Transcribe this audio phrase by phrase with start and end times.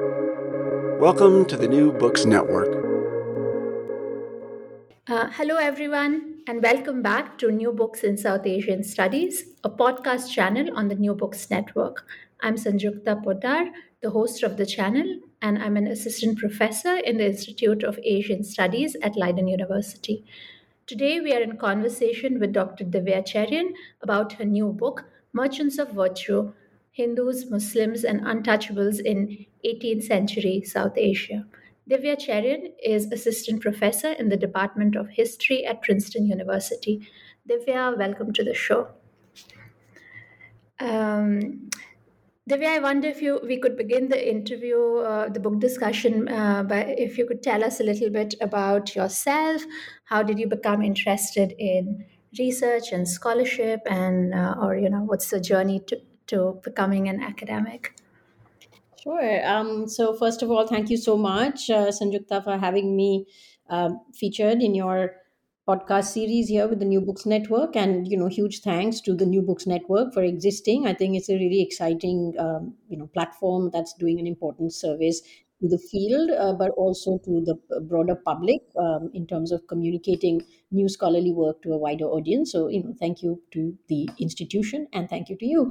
[0.00, 2.66] Welcome to the New Books Network.
[5.06, 10.32] Uh, hello, everyone, and welcome back to New Books in South Asian Studies, a podcast
[10.32, 12.08] channel on the New Books Network.
[12.40, 13.70] I'm Sanjukta Poddar,
[14.00, 18.42] the host of the channel, and I'm an assistant professor in the Institute of Asian
[18.42, 20.24] Studies at Leiden University.
[20.88, 22.84] Today, we are in conversation with Dr.
[22.84, 26.52] Divya Cherian about her new book, Merchants of Virtue
[26.94, 31.44] Hindus, Muslims, and Untouchables in 18th Century South Asia.
[31.90, 37.06] Divya Cherian is assistant professor in the Department of History at Princeton University.
[37.50, 38.88] Divya, welcome to the show.
[40.78, 41.68] Um,
[42.48, 46.62] Divya, I wonder if you we could begin the interview, uh, the book discussion, uh,
[46.62, 49.64] by if you could tell us a little bit about yourself.
[50.04, 52.04] How did you become interested in
[52.38, 57.22] research and scholarship, and uh, or you know, what's the journey to to becoming an
[57.22, 57.94] academic?
[59.02, 59.46] Sure.
[59.46, 63.26] Um, so first of all, thank you so much, uh, Sanjukta, for having me
[63.68, 65.16] um, featured in your
[65.68, 69.26] podcast series here with the New Books Network, and you know, huge thanks to the
[69.26, 70.86] New Books Network for existing.
[70.86, 75.20] I think it's a really exciting, um, you know, platform that's doing an important service
[75.60, 80.42] to the field, uh, but also to the broader public um, in terms of communicating
[80.70, 82.52] new scholarly work to a wider audience.
[82.52, 85.70] So, you know, thank you to the institution, and thank you to you.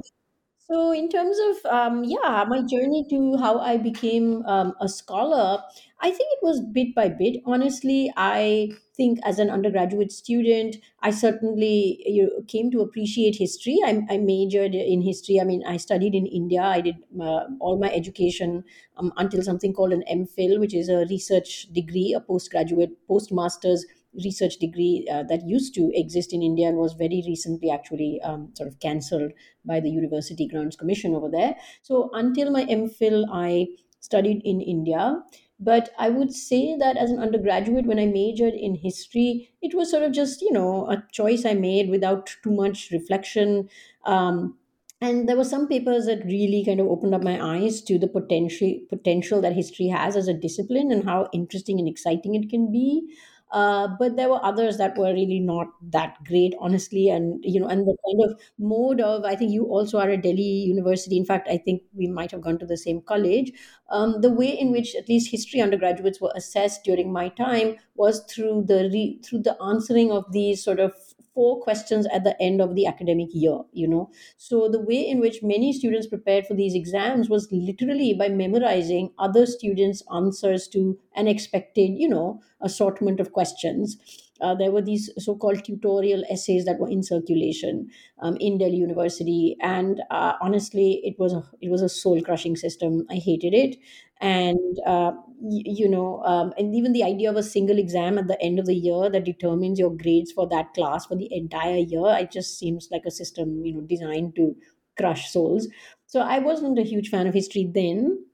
[0.70, 5.62] So, in terms of um, yeah, my journey to how I became um, a scholar,
[6.00, 7.42] I think it was bit by bit.
[7.44, 13.78] Honestly, I think as an undergraduate student, I certainly you know, came to appreciate history.
[13.84, 15.38] I, I majored in history.
[15.38, 16.62] I mean, I studied in India.
[16.62, 18.64] I did uh, all my education
[18.96, 23.84] um, until something called an MPhil, which is a research degree, a postgraduate, postmaster's
[24.22, 28.52] research degree uh, that used to exist in India and was very recently actually um,
[28.56, 29.32] sort of cancelled
[29.64, 31.56] by the University Grants Commission over there.
[31.82, 33.68] So until my MPhil, I
[34.00, 35.22] studied in India.
[35.60, 39.90] But I would say that as an undergraduate, when I majored in history, it was
[39.90, 43.68] sort of just, you know, a choice I made without too much reflection.
[44.04, 44.58] Um,
[45.00, 48.08] and there were some papers that really kind of opened up my eyes to the
[48.08, 52.72] potential potential that history has as a discipline and how interesting and exciting it can
[52.72, 53.14] be
[53.54, 57.08] uh, but there were others that were really not that great, honestly.
[57.08, 60.22] And you know, and the kind of mode of I think you also are at
[60.22, 61.16] Delhi University.
[61.16, 63.52] In fact, I think we might have gone to the same college.
[63.90, 68.24] Um, the way in which at least history undergraduates were assessed during my time was
[68.24, 70.92] through the re- through the answering of these sort of
[71.34, 74.10] four questions at the end of the academic year you know.
[74.36, 79.10] So the way in which many students prepared for these exams was literally by memorizing
[79.18, 83.96] other students answers to an expected you know assortment of questions
[84.40, 87.90] uh, there were these so-called tutorial essays that were in circulation
[88.20, 93.06] um, in Delhi University, and uh, honestly, it was a it was a soul-crushing system.
[93.10, 93.76] I hated it,
[94.20, 98.26] and uh, y- you know, um, and even the idea of a single exam at
[98.28, 101.78] the end of the year that determines your grades for that class for the entire
[101.78, 104.56] year, it just seems like a system you know designed to
[104.96, 105.68] crush souls.
[106.06, 108.24] So I wasn't a huge fan of history then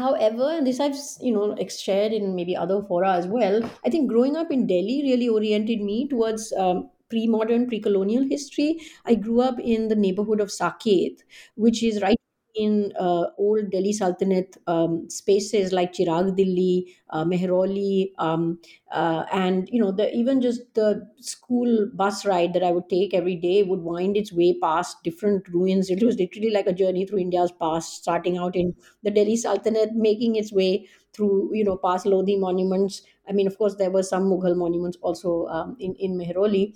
[0.00, 3.62] However, and this I've you know shared in maybe other fora as well.
[3.84, 8.80] I think growing up in Delhi really oriented me towards um, pre-modern, pre-colonial history.
[9.04, 11.20] I grew up in the neighborhood of Saket,
[11.56, 12.19] which is right
[12.54, 18.58] in uh, old Delhi Sultanate um, spaces like Chirag Dilli, uh, Mehrauli, um,
[18.90, 23.14] uh, and you know the even just the school bus ride that I would take
[23.14, 25.90] every day would wind its way past different ruins.
[25.90, 29.92] It was literally like a journey through India's past, starting out in the Delhi Sultanate,
[29.94, 33.02] making its way through you know past Lodi monuments.
[33.28, 36.74] I mean, of course, there were some Mughal monuments also um, in in Mehrauli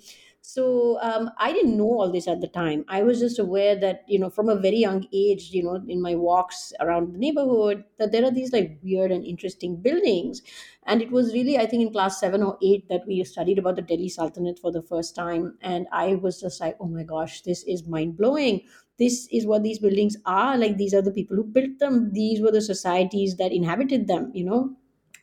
[0.53, 2.83] so um, i didn't know all this at the time.
[2.87, 6.01] I was just aware that you know from a very young age you know in
[6.01, 10.41] my walks around the neighborhood that there are these like weird and interesting buildings.
[10.85, 13.75] And it was really i think in class 7 or 8 that we studied about
[13.75, 15.57] the delhi sultanate for the first time.
[15.61, 18.61] And i was just like oh my gosh this is mind blowing
[18.97, 20.57] this is what these buildings are.
[20.57, 22.13] Like these are the people who built them.
[22.13, 24.75] These were the societies that inhabited them you know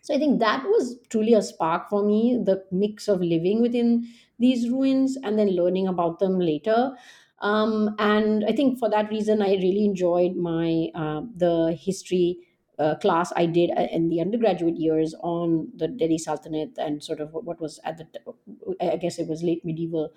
[0.03, 4.09] so I think that was truly a spark for me, the mix of living within
[4.39, 6.97] these ruins and then learning about them later.
[7.39, 12.39] Um, and I think for that reason, I really enjoyed my uh, the history
[12.79, 17.21] uh, class I did uh, in the undergraduate years on the Delhi Sultanate and sort
[17.21, 18.07] of what was at the
[18.81, 20.13] I guess it was late medieval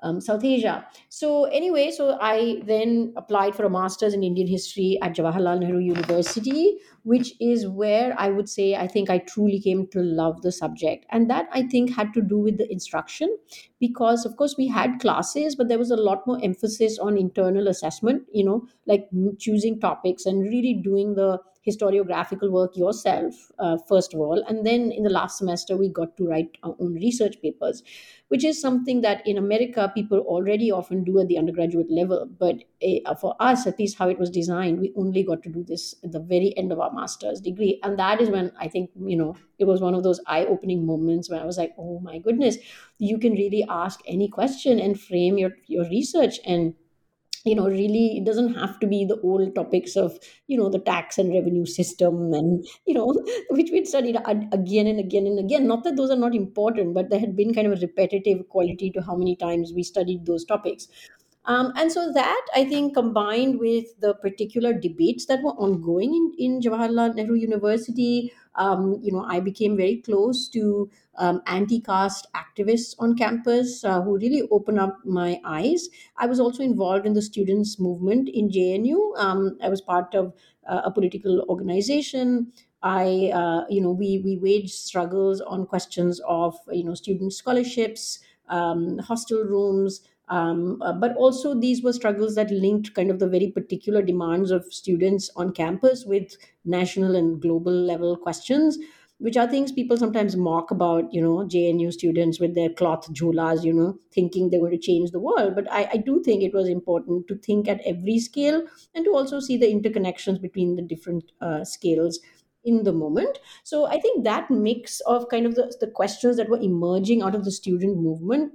[0.00, 0.86] um, South Asia.
[1.08, 5.78] So anyway, so I then applied for a master's in Indian history at Jawaharlal Nehru
[5.78, 10.52] University, which is where I would say I think I truly came to love the
[10.52, 11.06] subject.
[11.10, 13.36] And that I think had to do with the instruction
[13.80, 17.68] because, of course, we had classes, but there was a lot more emphasis on internal
[17.68, 19.08] assessment, you know, like
[19.38, 24.42] choosing topics and really doing the historiographical work yourself, uh, first of all.
[24.48, 27.82] And then in the last semester, we got to write our own research papers,
[28.28, 32.26] which is something that in America people already often do at the undergraduate level.
[32.38, 35.64] But uh, for us, at least how it was designed, we only got to do
[35.64, 37.80] this at the very end of our master's degree.
[37.82, 40.84] And that is when I think, you know, it was one of those eye opening
[40.86, 42.58] moments where I was like, oh my goodness,
[42.98, 46.74] you can really ask any question and frame your, your research and
[47.44, 50.78] you know really it doesn't have to be the old topics of you know the
[50.78, 53.06] tax and revenue system and you know
[53.50, 54.16] which we'd studied
[54.52, 55.66] again and again and again.
[55.66, 58.90] Not that those are not important but there had been kind of a repetitive quality
[58.90, 60.88] to how many times we studied those topics.
[61.48, 66.32] Um, and so that I think combined with the particular debates that were ongoing in,
[66.38, 72.94] in Jawaharlal Nehru University, um, you know, I became very close to um, anti-caste activists
[72.98, 75.88] on campus uh, who really opened up my eyes.
[76.16, 79.16] I was also involved in the students' movement in JNU.
[79.16, 80.34] Um, I was part of
[80.68, 82.52] uh, a political organization.
[82.82, 88.20] I, uh, you know, we we waged struggles on questions of you know student scholarships,
[88.48, 93.28] um, hostel rooms, um, uh, but also, these were struggles that linked kind of the
[93.28, 98.78] very particular demands of students on campus with national and global level questions,
[99.18, 103.64] which are things people sometimes mock about, you know, JNU students with their cloth jholas,
[103.64, 105.54] you know, thinking they're going to change the world.
[105.54, 108.62] But I, I do think it was important to think at every scale
[108.94, 112.20] and to also see the interconnections between the different uh, scales
[112.64, 113.38] in the moment.
[113.64, 117.34] So I think that mix of kind of the, the questions that were emerging out
[117.34, 118.52] of the student movement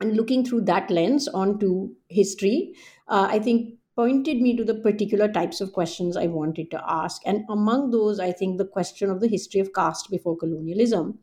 [0.00, 2.74] and looking through that lens onto history,
[3.08, 7.22] uh, I think pointed me to the particular types of questions I wanted to ask.
[7.24, 11.18] And among those, I think the question of the history of caste before colonialism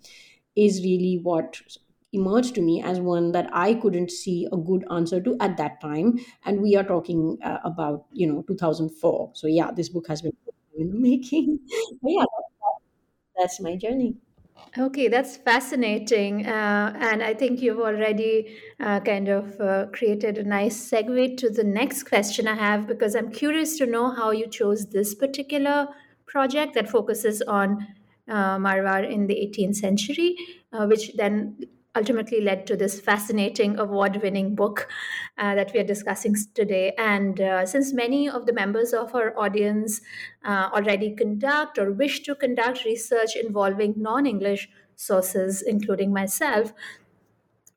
[0.55, 1.61] is really what
[2.13, 5.81] emerged to me as one that I couldn't see a good answer to at that
[5.81, 6.19] time.
[6.45, 9.31] And we are talking uh, about, you know, 2004.
[9.33, 10.33] So yeah, this book has been
[10.77, 11.59] in the making.
[12.03, 12.25] yeah,
[13.37, 14.15] that's my journey.
[14.77, 16.47] Okay, that's fascinating.
[16.47, 21.49] Uh, and I think you've already uh, kind of uh, created a nice segue to
[21.49, 25.89] the next question I have because I'm curious to know how you chose this particular
[26.25, 27.87] project that focuses on
[28.27, 30.35] uh, Marwar in the 18th century,
[30.71, 31.57] uh, which then
[31.95, 34.87] ultimately led to this fascinating award winning book
[35.37, 36.93] uh, that we are discussing today.
[36.97, 40.01] And uh, since many of the members of our audience
[40.43, 46.73] uh, already conduct or wish to conduct research involving non English sources, including myself,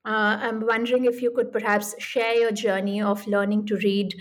[0.05, 4.15] uh, I'm wondering if you could perhaps share your journey of learning to read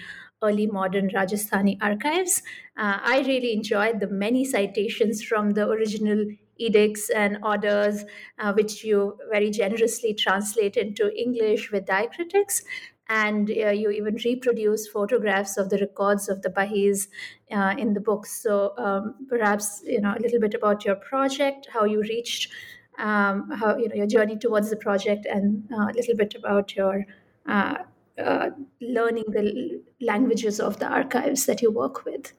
[0.43, 2.41] early modern Rajasthani archives.
[2.75, 6.25] Uh, I really enjoyed the many citations from the original
[6.57, 8.03] edicts and orders,
[8.39, 12.63] uh, which you very generously translate into English with diacritics.
[13.07, 17.07] And uh, you even reproduce photographs of the records of the Bahis
[17.51, 18.25] uh, in the book.
[18.25, 22.51] So um, perhaps you know a little bit about your project, how you reached,
[22.97, 26.75] um, how you know your journey towards the project, and uh, a little bit about
[26.75, 27.05] your
[27.47, 27.75] uh,
[28.17, 28.49] uh,
[28.81, 32.33] learning the languages of the archives that you work with.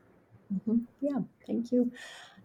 [0.52, 0.78] Mm-hmm.
[1.00, 1.92] Yeah, thank you.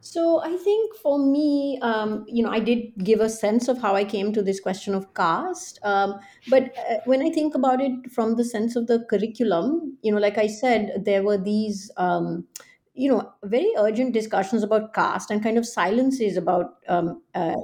[0.03, 3.95] So I think for me, um, you know, I did give a sense of how
[3.95, 5.77] I came to this question of caste.
[5.83, 6.19] Um,
[6.49, 10.17] but uh, when I think about it from the sense of the curriculum, you know,
[10.17, 12.47] like I said, there were these, um,
[12.95, 17.57] you know, very urgent discussions about caste and kind of silences about um, uh,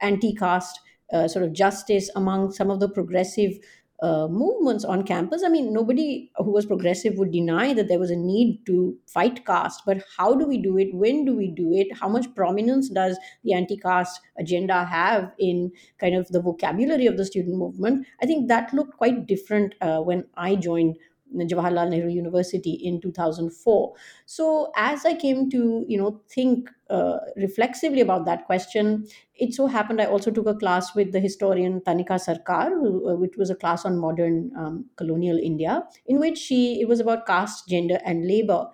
[0.00, 0.80] anti-caste
[1.12, 3.56] uh, sort of justice among some of the progressive
[4.00, 5.42] uh, movements on campus.
[5.44, 9.44] I mean, nobody who was progressive would deny that there was a need to fight
[9.44, 10.94] caste, but how do we do it?
[10.94, 11.88] When do we do it?
[11.98, 17.16] How much prominence does the anti caste agenda have in kind of the vocabulary of
[17.16, 18.06] the student movement?
[18.22, 20.96] I think that looked quite different uh, when I joined
[21.34, 23.94] Jawaharlal Nehru University in 2004.
[24.26, 29.66] So as I came to you know think uh, reflexively about that question, it so
[29.66, 33.50] happened I also took a class with the historian Tanika Sarkar, who, uh, which was
[33.50, 37.98] a class on modern um, colonial India, in which she it was about caste, gender,
[38.04, 38.68] and labor.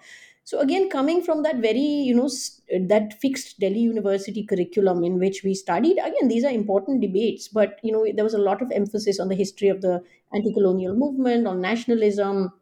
[0.44, 2.28] So again, coming from that very you know
[2.88, 7.78] that fixed Delhi University curriculum in which we studied again these are important debates, but
[7.82, 10.02] you know there was a lot of emphasis on the history of the
[10.34, 12.52] anti-colonial movement, on nationalism,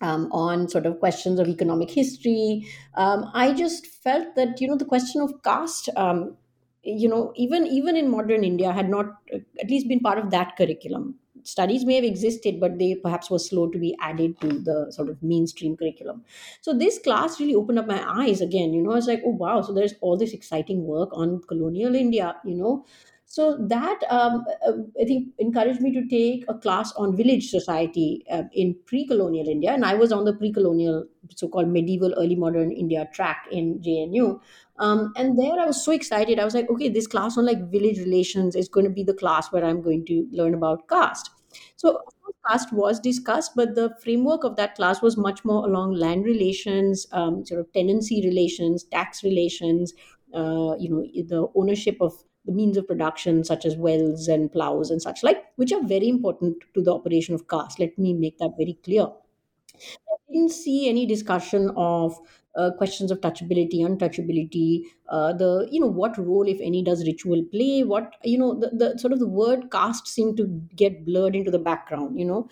[0.00, 2.66] um, on sort of questions of economic history.
[2.94, 6.36] Um, I just felt that you know the question of caste, um,
[6.82, 10.32] you know, even even in modern India, had not uh, at least been part of
[10.32, 11.19] that curriculum.
[11.44, 15.08] Studies may have existed, but they perhaps were slow to be added to the sort
[15.08, 16.24] of mainstream curriculum.
[16.60, 18.72] So this class really opened up my eyes again.
[18.72, 21.94] You know, I was like, oh wow, so there's all this exciting work on colonial
[21.94, 22.36] India.
[22.44, 22.86] You know,
[23.30, 28.24] so that um, uh, I think encouraged me to take a class on village society
[28.28, 31.06] uh, in pre-colonial India, and I was on the pre-colonial,
[31.36, 34.40] so-called medieval early modern India track in JNU.
[34.80, 36.40] Um, and there I was so excited.
[36.40, 39.14] I was like, okay, this class on like village relations is going to be the
[39.14, 41.30] class where I'm going to learn about caste.
[41.76, 42.00] So
[42.48, 47.06] caste was discussed, but the framework of that class was much more along land relations,
[47.12, 49.94] um, sort of tenancy relations, tax relations,
[50.34, 52.12] uh, you know, the ownership of
[52.46, 56.08] the means of production such as wells and plows and such like which are very
[56.08, 59.06] important to the operation of caste let me make that very clear.
[59.06, 62.18] I didn't see any discussion of
[62.56, 67.44] uh, questions of touchability untouchability uh, the you know what role if any does ritual
[67.52, 67.84] play?
[67.84, 71.50] What you know the, the sort of the word caste seemed to get blurred into
[71.50, 72.48] the background you know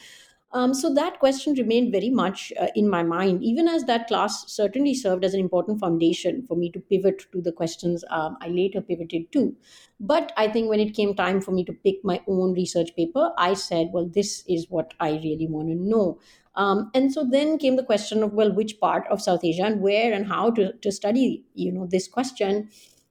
[0.52, 4.50] um, so that question remained very much uh, in my mind, even as that class
[4.50, 8.48] certainly served as an important foundation for me to pivot to the questions um, I
[8.48, 9.54] later pivoted to.
[10.00, 13.30] But I think when it came time for me to pick my own research paper,
[13.36, 16.18] I said, well, this is what I really want to know.
[16.54, 19.82] Um, and so then came the question of, well, which part of South Asia and
[19.82, 22.70] where and how to, to study, you know, this question.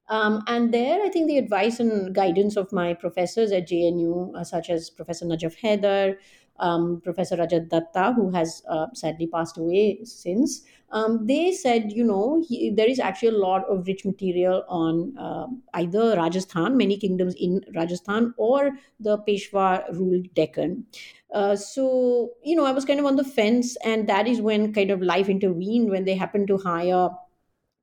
[0.09, 4.43] Um, and there, I think the advice and guidance of my professors at JNU, uh,
[4.43, 6.15] such as Professor Najaf Haider,
[6.59, 12.03] um, Professor Rajat Datta, who has uh, sadly passed away since, um, they said, you
[12.03, 16.97] know, he, there is actually a lot of rich material on uh, either Rajasthan, many
[16.97, 20.85] kingdoms in Rajasthan, or the Peshwa ruled Deccan.
[21.33, 24.73] Uh, so, you know, I was kind of on the fence, and that is when
[24.73, 27.09] kind of life intervened when they happened to hire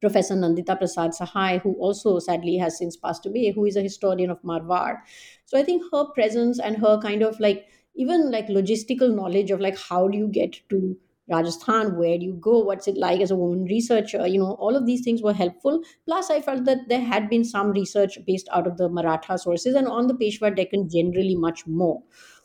[0.00, 4.30] Professor Nandita Prasad Sahai, who also sadly has since passed away, who is a historian
[4.30, 4.98] of Marwar.
[5.46, 9.60] So I think her presence and her kind of like even like logistical knowledge of
[9.60, 10.96] like how do you get to
[11.30, 14.76] Rajasthan, where do you go, what's it like as a woman researcher, you know, all
[14.76, 15.82] of these things were helpful.
[16.04, 19.74] Plus, I felt that there had been some research based out of the Maratha sources
[19.74, 22.02] and on the Peshwa Deccan generally much more.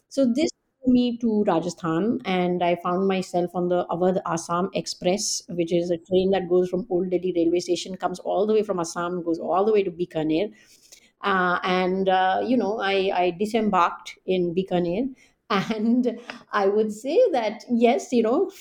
[0.07, 5.41] So this took me to Rajasthan and I found myself on the Awadh Assam Express,
[5.49, 8.63] which is a train that goes from Old Delhi railway station, comes all the way
[8.63, 10.53] from Assam, goes all the way to Bikaner.
[11.21, 15.13] Uh, and, uh, you know, I, I disembarked in Bikaner
[15.49, 16.19] and
[16.51, 18.51] i would say that yes you know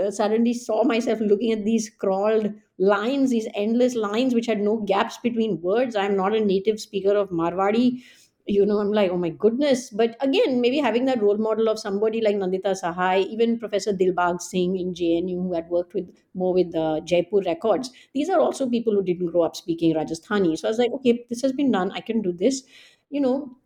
[0.00, 4.76] uh, suddenly saw myself looking at these crawled lines these endless lines which had no
[4.82, 5.96] gaps between words.
[5.96, 8.02] I'm not a native speaker of marwadi.
[8.46, 9.90] You know i'm like oh my goodness.
[9.90, 14.40] But again maybe having that role model of somebody like nandita sahai even professor dilbagh
[14.40, 18.68] singh in jnu who had worked with more with the jaipur records these are also
[18.76, 20.56] people who didn't grow up speaking rajasthani.
[20.58, 21.90] So i was like okay this has been done.
[21.92, 22.62] I can do this.
[23.10, 23.57] You know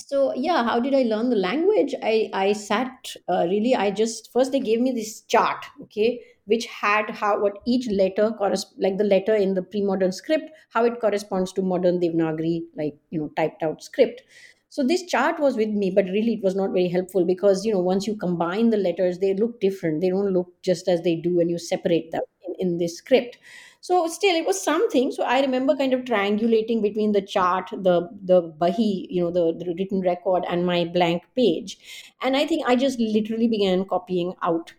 [0.00, 1.94] so yeah how did i learn the language?
[2.02, 6.66] I i sat uh, really i just first they gave me this chart okay which
[6.66, 11.00] had how what each letter corresp- like the letter in the pre-modern script how it
[11.00, 14.22] corresponds to modern devanagari like you know typed out script.
[14.68, 17.72] So this chart was with me but really it was not very helpful because you
[17.72, 20.00] know once you combine the letters they look different.
[20.02, 23.38] They don't look just as they do when you separate them in, in this script
[23.86, 25.12] so still it was something.
[25.12, 29.44] So i remember kind of triangulating between the chart the the bahi you know the,
[29.64, 31.78] the written record and my blank page.
[32.20, 34.74] And i think i just literally began copying out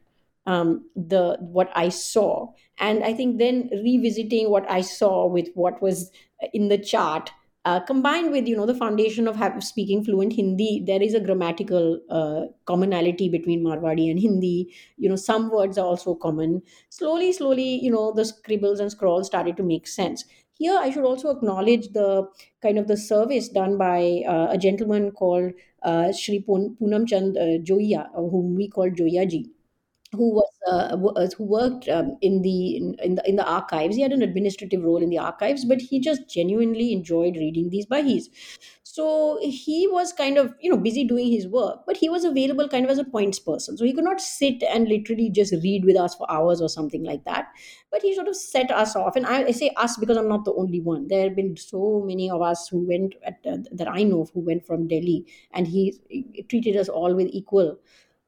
[0.46, 2.48] um, the what i saw.
[2.80, 6.12] And i think then revisiting what i saw with what was
[6.54, 7.32] in the chart
[7.68, 11.20] uh, combined with you know the foundation of have, speaking fluent Hindi, there is a
[11.20, 14.74] grammatical uh, commonality between Marwadi and Hindi.
[14.98, 16.62] You know, some words are also common.
[16.90, 20.24] Slowly, slowly, you know, the scribbles and scrawls started to make sense.
[20.54, 22.28] Here, I should also acknowledge the
[22.62, 25.52] kind of the service done by uh, a gentleman called
[25.84, 29.46] uh, Shri Poonam Chand uh, Joia, whom we call Joya ji
[30.14, 33.96] who was uh, uh, who worked um, in the in, in, the in the archives.
[33.96, 37.86] He had an administrative role in the archives, but he just genuinely enjoyed reading these
[37.86, 38.26] bahis.
[38.84, 42.70] So he was kind of you know busy doing his work, but he was available
[42.70, 43.78] kind of as a points person.
[43.78, 47.04] So he could not sit and literally just read with us for hours or something
[47.04, 47.48] like that.
[47.92, 50.46] But he sort of set us off, and I, I say us because I'm not
[50.46, 51.08] the only one.
[51.10, 54.30] There have been so many of us who went at, uh, that I know of
[54.32, 57.78] who went from Delhi, and he, he treated us all with equal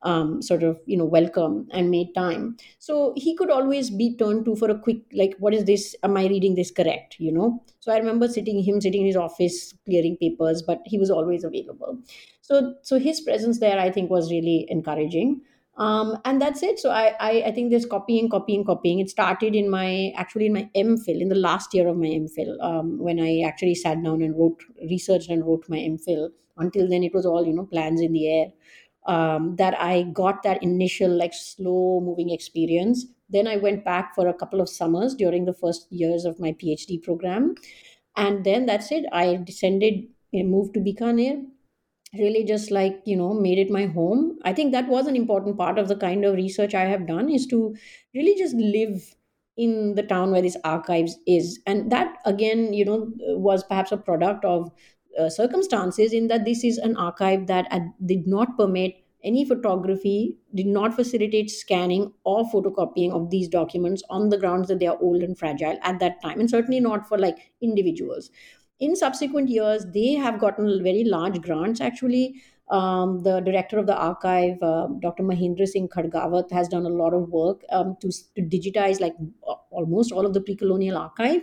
[0.04, 2.58] um, sort of you know welcome and made time.
[2.80, 5.96] So he could always be turned to for a quick like what is this?
[6.04, 7.18] Am i reading this correct?
[7.20, 7.64] You know?
[7.80, 11.44] So i remember sitting him sitting in his office clearing papers but he was always
[11.44, 12.00] available.
[12.42, 15.42] So so his presence there i think was really encouraging.
[15.78, 16.78] Um, and that's it.
[16.78, 19.00] So I, I i think this copying copying copying.
[19.00, 22.52] It started in my actually in my mphil in the last year of my mphil
[22.70, 24.66] um, when i actually sat down and wrote
[24.96, 28.28] researched and wrote my mphil until then it was all you know plans in the
[28.28, 28.48] air
[29.06, 33.06] um, that I got that initial like slow moving experience.
[33.30, 36.52] Then I went back for a couple of summers during the first years of my
[36.54, 37.56] PhD program.
[38.16, 39.06] And then that's it.
[39.12, 41.44] I descended and moved to Bikaner
[42.14, 45.58] really just like you know made it my home i think that was an important
[45.58, 47.76] part of the kind of research i have done is to
[48.16, 49.16] really just live
[49.58, 53.98] in the town where this archives is and that again you know was perhaps a
[53.98, 54.72] product of
[55.20, 60.38] uh, circumstances in that this is an archive that uh, did not permit any photography
[60.56, 64.98] did not facilitate scanning or photocopying of these documents on the grounds that they are
[65.02, 68.30] old and fragile at that time and certainly not for like individuals
[68.80, 73.98] in subsequent years they have gotten very large grants actually um, the director of the
[73.98, 75.24] archive, uh, Dr.
[75.24, 79.16] Mahendra Singh Khadgawat, has done a lot of work um, to, to digitize like
[79.72, 81.42] almost all of the pre-colonial archive.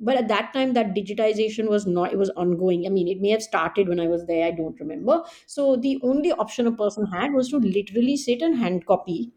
[0.00, 2.86] But at that time, that digitization was not, it was ongoing.
[2.86, 5.22] I mean, it may have started when I was there, I don't remember.
[5.46, 9.32] So the only option a person had was to literally sit and hand copy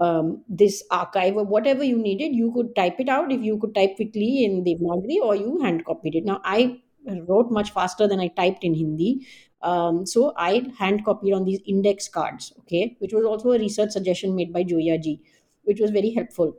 [0.00, 2.34] um, this archive or whatever you needed.
[2.34, 5.84] You could type it out if you could type quickly in Devanagari or you hand
[5.84, 6.24] copied it.
[6.24, 9.26] Now, I wrote much faster than I typed in Hindi.
[9.62, 13.92] Um, so I hand copied on these index cards, okay, which was also a research
[13.92, 15.20] suggestion made by Joya ji,
[15.62, 16.56] which was very helpful.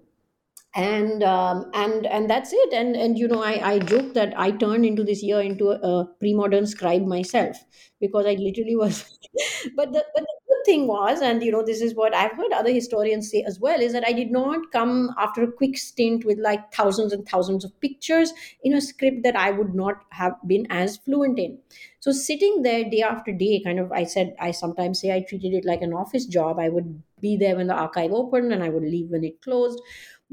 [0.75, 2.73] And um, and and that's it.
[2.73, 5.75] And and you know, I I joke that I turned into this year into a,
[5.75, 7.57] a pre-modern scribe myself
[8.01, 9.03] because I literally was.
[9.75, 12.51] but the but the good thing was, and you know, this is what I've heard
[12.51, 16.25] other historians say as well, is that I did not come after a quick stint
[16.25, 20.33] with like thousands and thousands of pictures in a script that I would not have
[20.47, 21.59] been as fluent in
[21.99, 25.53] so sitting there day after day kind of i said i sometimes say i treated
[25.53, 28.69] it like an office job i would be there when the archive opened and i
[28.69, 29.79] would leave when it closed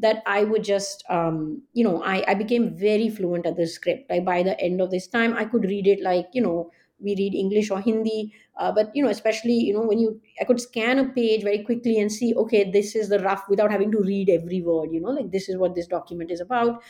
[0.01, 4.11] that i would just um, you know I, I became very fluent at the script.
[4.11, 6.71] Like by the end of this time i could read it like you know
[7.03, 8.35] we read english or hindi.
[8.57, 11.63] Uh, but you know especially you know when you i could scan a page very
[11.65, 15.01] quickly and see okay this is the rough without having to read every word you
[15.01, 16.83] know like this is what this document is about.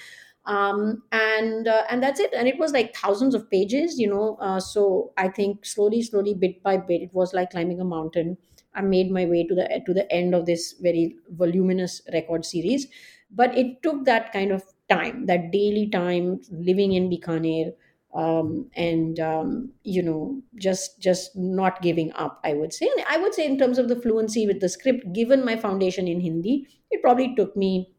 [0.47, 2.33] Um, and uh, and that's it.
[2.33, 6.33] And it was like thousands of pages you know uh, so i think slowly slowly
[6.35, 8.39] bit by bit it was like climbing a mountain
[8.75, 12.87] i made my way to the to the end of this very voluminous record series.
[13.31, 17.73] But it took that kind of time that daily time living in bikaner
[18.13, 22.87] um, and um, you know just just not giving up i would say.
[22.97, 26.09] And i would say in terms of the fluency with the script given my foundation
[26.09, 27.95] in hindi it probably took me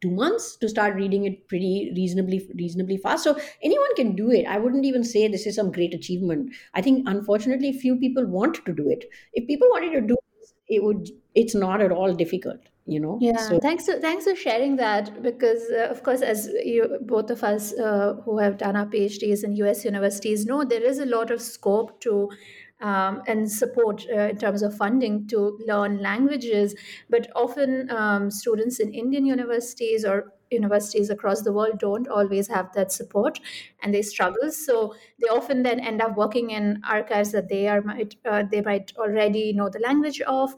[0.00, 3.24] two months to start reading it pretty reasonably reasonably fast.
[3.24, 4.46] So anyone can do it.
[4.46, 6.54] I wouldn't even say this is some great achievement.
[6.74, 9.04] I think unfortunately few people want to do it.
[9.32, 13.18] If people wanted to do it, it would it's not at all difficult you know?
[13.20, 13.36] Yeah.
[13.36, 17.44] So, thanks for, thanks for sharing that because uh, of course as you both of
[17.44, 21.30] us uh, who have done our phds in us universities know there is a lot
[21.30, 22.30] of scope to
[22.80, 26.74] um, and support uh, in terms of funding to learn languages.
[27.10, 32.72] But often, um, students in Indian universities or universities across the world don't always have
[32.72, 33.38] that support
[33.82, 34.50] and they struggle.
[34.50, 38.62] So they often then end up working in archives that they are might uh, they
[38.62, 40.54] might already know the language of.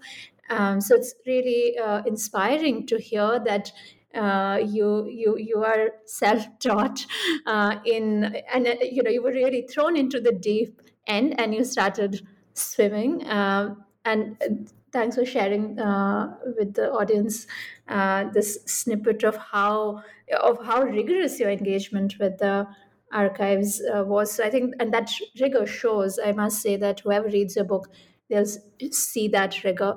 [0.49, 3.73] Um, so it's really uh, inspiring to hear that
[4.15, 7.07] uh, you you you are self-taught
[7.47, 10.81] uh, in and uh, you know you were really thrown into the deep
[11.11, 13.25] end and you started swimming.
[13.25, 14.55] Uh, and uh,
[14.93, 17.47] thanks for sharing uh, with the audience
[17.89, 20.03] uh, this snippet of how
[20.41, 22.67] of how rigorous your engagement with the
[23.13, 24.33] archives uh, was.
[24.33, 26.19] So I think, and that rigor shows.
[26.25, 27.89] I must say that whoever reads your book,
[28.29, 28.47] they'll
[28.93, 29.97] see that rigor.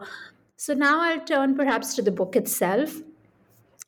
[0.58, 3.02] So now I'll turn perhaps to the book itself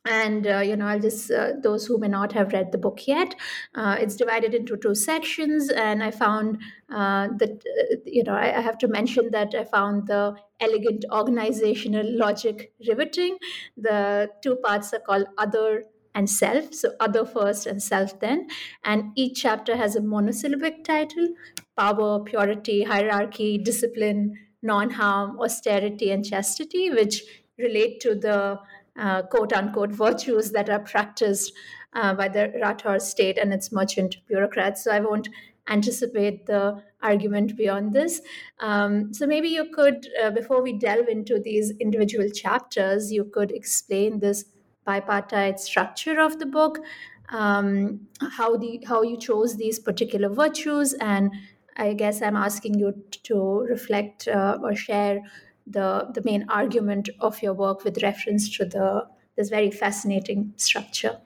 [0.05, 3.07] and uh, you know i'll just uh, those who may not have read the book
[3.07, 3.35] yet
[3.75, 5.69] uh, it's divided into two sections.
[5.69, 9.63] And i found uh, that uh, you know I, I, have to mention that i
[9.63, 13.37] found the elegant organizational logic riveting.
[13.75, 16.73] The two parts are called other and self.
[16.73, 18.47] So other first and self then.
[18.83, 21.29] And each chapter has a monosyllabic title
[21.77, 27.21] power purity hierarchy discipline non-harm austerity and chastity which
[27.57, 28.57] relate to the
[28.97, 31.53] uh, quote unquote virtues that are practiced
[31.93, 34.83] uh, by the Rathore state and its merchant bureaucrats.
[34.83, 35.29] So I won't
[35.67, 38.21] anticipate the argument beyond this.
[38.59, 43.51] Um, so maybe you could, uh, before we delve into these individual chapters, you could
[43.51, 44.45] explain this
[44.87, 46.79] bipartite structure of the book,
[47.29, 48.01] um,
[48.37, 51.33] how the how you chose these particular virtues, and
[51.75, 55.19] I guess I'm asking you to reflect uh, or share
[55.67, 61.19] the the main argument of your work with reference to the this very fascinating structure.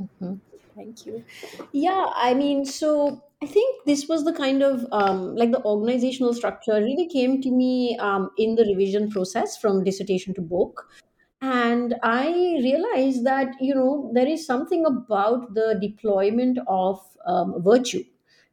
[0.00, 0.34] Mm-hmm.
[0.74, 1.24] Thank you.
[1.72, 6.32] Yeah, I mean, so I think this was the kind of um, like the organizational
[6.32, 10.88] structure really came to me um, in the revision process from dissertation to book.
[11.42, 12.28] And I
[12.62, 18.04] realized that, you know, there is something about the deployment of um, virtue,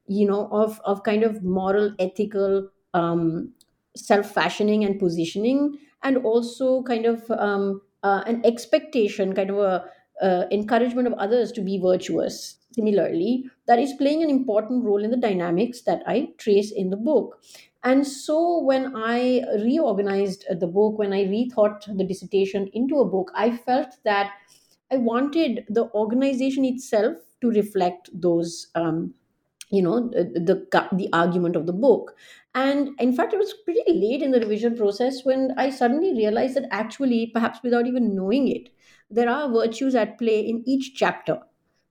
[0.07, 3.53] you know, of, of kind of moral, ethical um,
[3.95, 9.85] self fashioning and positioning, and also kind of um, uh, an expectation, kind of a
[10.21, 12.57] uh, encouragement of others to be virtuous.
[12.71, 16.97] Similarly that is playing an important role in the dynamics that i trace in the
[16.97, 17.41] book.
[17.83, 23.31] And so when i reorganized the book when i rethought the dissertation into a book
[23.33, 24.31] i felt that
[24.91, 29.13] i wanted the organization itself to reflect those um,
[29.71, 32.15] you know the, the the argument of the book
[32.55, 36.55] and in fact it was pretty late in the revision process when i suddenly realized
[36.55, 38.69] that actually perhaps without even knowing it
[39.09, 41.39] there are virtues at play in each chapter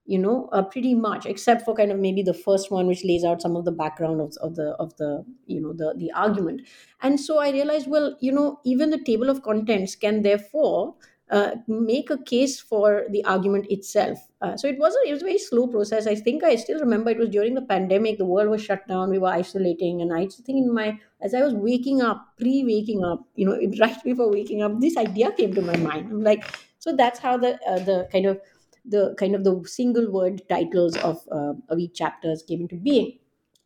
[0.06, 3.24] you know uh, pretty much except for kind of maybe the first one which lays
[3.24, 6.62] out some of the background of, of the of the you know the the argument.
[7.02, 10.96] And so i realized well you know even the table of contents can therefore
[11.30, 14.18] uh, make a case for the argument itself.
[14.40, 16.06] Uh, so it was a, it was a very slow process.
[16.06, 18.18] I think I still remember it was during the pandemic.
[18.18, 19.10] The world was shut down.
[19.10, 23.04] We were isolating, and I think in my as I was waking up, pre waking
[23.04, 26.10] up, you know, right before waking up, this idea came to my mind.
[26.10, 26.44] I'm like,
[26.78, 28.40] so that's how the uh, the kind of
[28.84, 33.18] the kind of the single word titles of uh, of each chapters came into being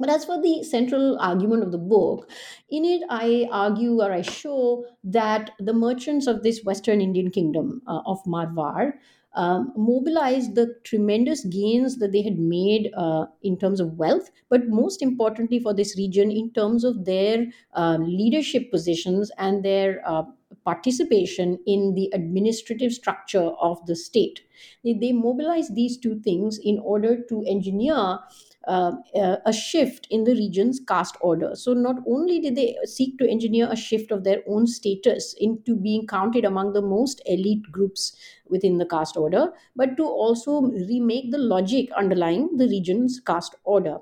[0.03, 2.31] but as for the central argument of the book,
[2.71, 7.83] in it I argue or I show that the merchants of this Western Indian kingdom
[7.87, 8.95] uh, of Marwar
[9.35, 14.69] um, mobilized the tremendous gains that they had made uh, in terms of wealth, but
[14.69, 20.25] most importantly for this region, in terms of their uh, leadership positions and their uh,
[20.67, 24.43] participation in the administrative structure of the state.
[24.85, 28.19] They, they mobilized these two things in order to engineer
[28.69, 31.55] uh, uh, a shift in the region's caste order.
[31.55, 35.77] So, not only did they seek to engineer a shift of their own status into
[35.77, 38.17] being counted among the most elite groups
[38.49, 43.99] within the caste order, but to also remake the logic underlying the region's caste order.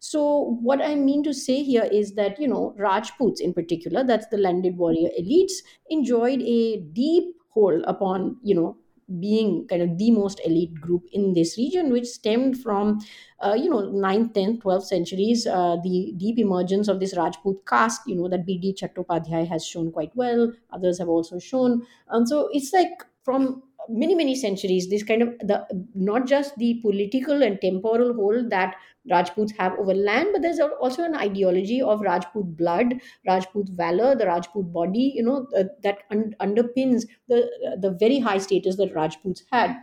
[0.00, 4.28] So, what I mean to say here is that, you know, Rajputs in particular, that's
[4.28, 5.54] the landed warrior elites,
[5.90, 8.76] enjoyed a deep hold upon, you know,
[9.18, 13.00] being kind of the most elite group in this region, which stemmed from,
[13.40, 18.02] uh, you know, 9th, 10th, 12th centuries, uh, the deep emergence of this Rajput caste,
[18.06, 18.74] you know, that B.D.
[18.74, 20.52] Chattopadhyay has shown quite well.
[20.70, 21.86] Others have also shown.
[22.08, 26.78] And so it's like from many many centuries this kind of the not just the
[26.82, 28.74] political and temporal hold that
[29.10, 32.94] rajputs have over land but there's also an ideology of rajput blood
[33.26, 37.40] rajput valor the rajput body you know uh, that un- underpins the
[37.80, 39.76] the very high status that rajputs had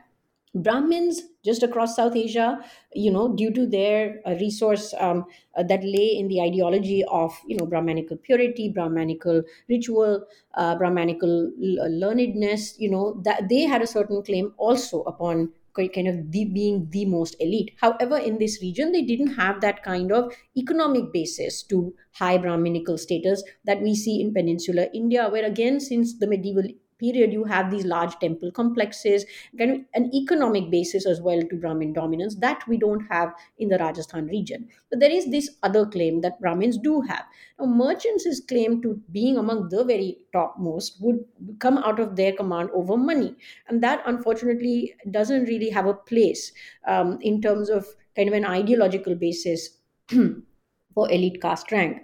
[0.56, 2.60] Brahmins just across South Asia,
[2.94, 7.38] you know, due to their uh, resource um, uh, that lay in the ideology of,
[7.46, 13.88] you know, Brahmanical purity, Brahmanical ritual, uh, Brahmanical learnedness, you know, that they had a
[13.88, 15.52] certain claim also upon
[15.94, 17.72] kind of the, being the most elite.
[17.82, 22.98] However, in this region, they didn't have that kind of economic basis to high Brahminical
[22.98, 26.64] status that we see in peninsular India, where again, since the medieval
[27.00, 29.26] period you have these large temple complexes
[29.58, 33.70] kind of an economic basis as well to brahmin dominance that we don't have in
[33.70, 34.68] the rajasthan region.
[34.90, 37.26] But there is this other claim that brahmins do have.
[37.60, 41.24] Now merchants claim to being among the very topmost would
[41.60, 43.36] come out of their command over money.
[43.68, 46.52] And that unfortunately doesn't really have a place
[46.88, 49.70] um, in terms of kind of an ideological basis
[50.94, 52.04] for elite caste rank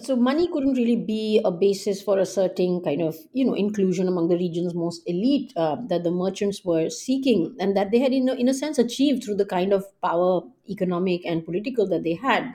[0.00, 4.28] so money couldn't really be a basis for asserting kind of you know inclusion among
[4.28, 8.28] the region's most elite uh, that the merchants were seeking and that they had in
[8.28, 12.14] a, in a sense achieved through the kind of power economic and political that they
[12.14, 12.54] had.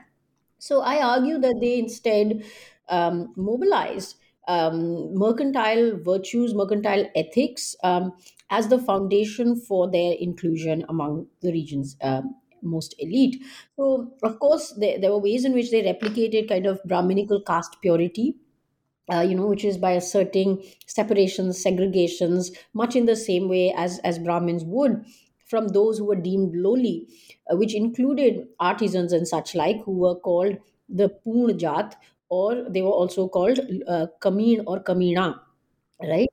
[0.60, 2.44] So i argue that they instead
[2.90, 8.14] um, mobilized um, mercantile virtues mercantile ethics um,
[8.50, 13.44] as the foundation for their inclusion among the region's um, most elite.
[13.76, 17.78] So, of course, there, there were ways in which they replicated kind of Brahminical caste
[17.82, 18.36] purity.
[19.12, 23.98] Uh, you know, which is by asserting separations, segregations, much in the same way as
[24.04, 25.04] as Brahmins would
[25.48, 27.08] from those who were deemed lowly,
[27.52, 31.58] uh, which included artisans and such like, who were called the Poon
[32.30, 35.40] or they were also called uh, Kameen or Kamina,
[36.02, 36.30] right?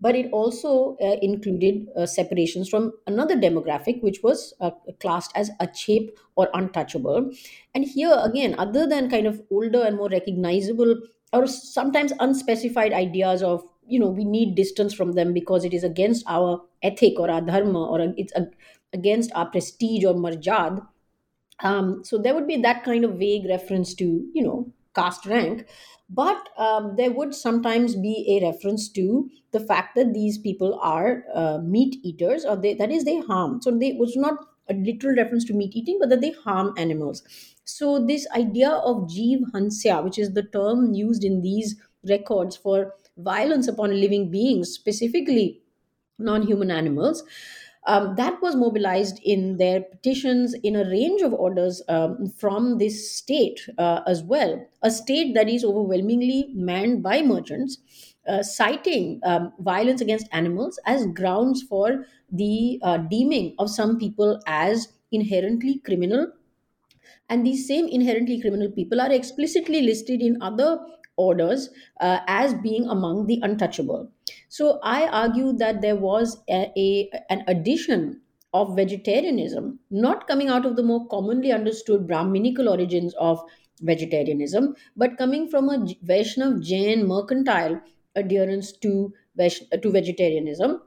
[0.00, 5.50] But it also uh, included uh, separations from another demographic which was uh, classed as
[5.60, 7.30] achep or untouchable.
[7.74, 10.96] And here again other than kind of older and more recognizable
[11.32, 15.84] or sometimes unspecified ideas of you know we need distance from them because it is
[15.84, 18.32] against our ethic or our dharma or it's
[18.92, 20.86] against our prestige or marjad
[21.60, 25.66] um, so there would be that kind of vague reference to you know caste rank
[26.10, 31.24] but um, there would sometimes be a reference to the fact that these people are
[31.34, 33.60] uh, meat eaters or they that is they harm.
[33.60, 37.22] So they was not a literal reference to meat eating but that they harm animals.
[37.64, 41.76] So this idea of jeev hansya which is the term used in these
[42.08, 45.60] records for violence upon living beings specifically
[46.18, 47.22] non-human animals
[47.88, 53.10] um, that was mobilized in their petitions in a range of orders um, from this
[53.16, 57.78] state uh, as well, a state that is overwhelmingly manned by merchants,
[58.28, 64.38] uh, citing um, violence against animals as grounds for the uh, deeming of some people
[64.46, 66.30] as inherently criminal.
[67.30, 70.78] And these same inherently criminal people are explicitly listed in other
[71.16, 71.70] orders
[72.00, 74.12] uh, as being among the untouchable.
[74.48, 78.20] So I argue that there was a, a, an addition
[78.54, 83.40] of vegetarianism, not coming out of the more commonly understood Brahminical origins of
[83.80, 87.80] vegetarianism, but coming from a Vaishnav Jain mercantile
[88.16, 90.82] adherence to, to vegetarianism.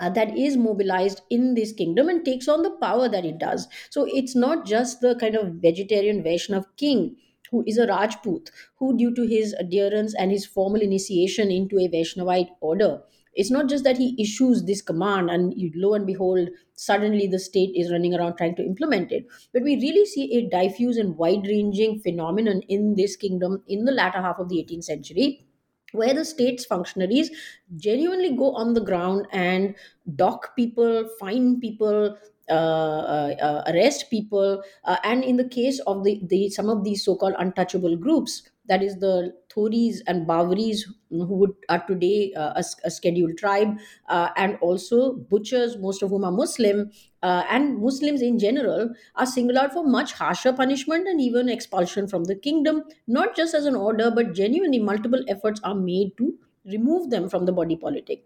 [0.00, 3.68] Uh, that is mobilized in this kingdom and takes on the power that it does.
[3.90, 7.16] So it's not just the kind of vegetarian Vaishnav king
[7.54, 11.88] who is a Rajput, who, due to his adherence and his formal initiation into a
[11.88, 13.02] Vaishnavite order,
[13.34, 17.72] it's not just that he issues this command and lo and behold, suddenly the state
[17.74, 19.26] is running around trying to implement it.
[19.52, 23.92] But we really see a diffuse and wide ranging phenomenon in this kingdom in the
[23.92, 25.46] latter half of the 18th century
[25.94, 27.30] where the state's functionaries
[27.76, 29.74] genuinely go on the ground and
[30.16, 32.16] dock people, fine people,
[32.50, 34.62] uh, uh, uh, arrest people,
[35.02, 38.96] and in the case of the, the some of these so-called untouchable groups, that is
[38.98, 43.76] the Thoris and Bawaris, who would, are today uh, a, a, scheduled tribe,
[44.08, 46.90] uh, and also butchers, most of whom are Muslim,
[47.22, 52.08] uh, and Muslims in general, are singled out for much harsher punishment and even expulsion
[52.08, 56.34] from the kingdom, not just as an order, but genuinely multiple efforts are made to
[56.64, 58.24] remove them from the body politic.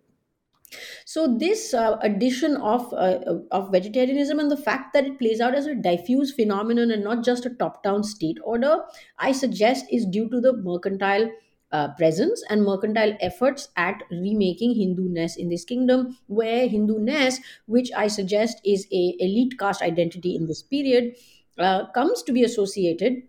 [1.04, 3.18] So this uh, addition of uh,
[3.50, 7.24] of vegetarianism and the fact that it plays out as a diffuse phenomenon and not
[7.24, 8.84] just a top-down state order,
[9.18, 11.30] I suggest is due to the mercantile
[11.70, 18.08] uh, presence and mercantile efforts at remaking Hindu-ness in this kingdom, where Hindu-ness, which I
[18.08, 21.14] suggest is a elite caste identity in this period,
[21.58, 23.22] uh, comes to be associated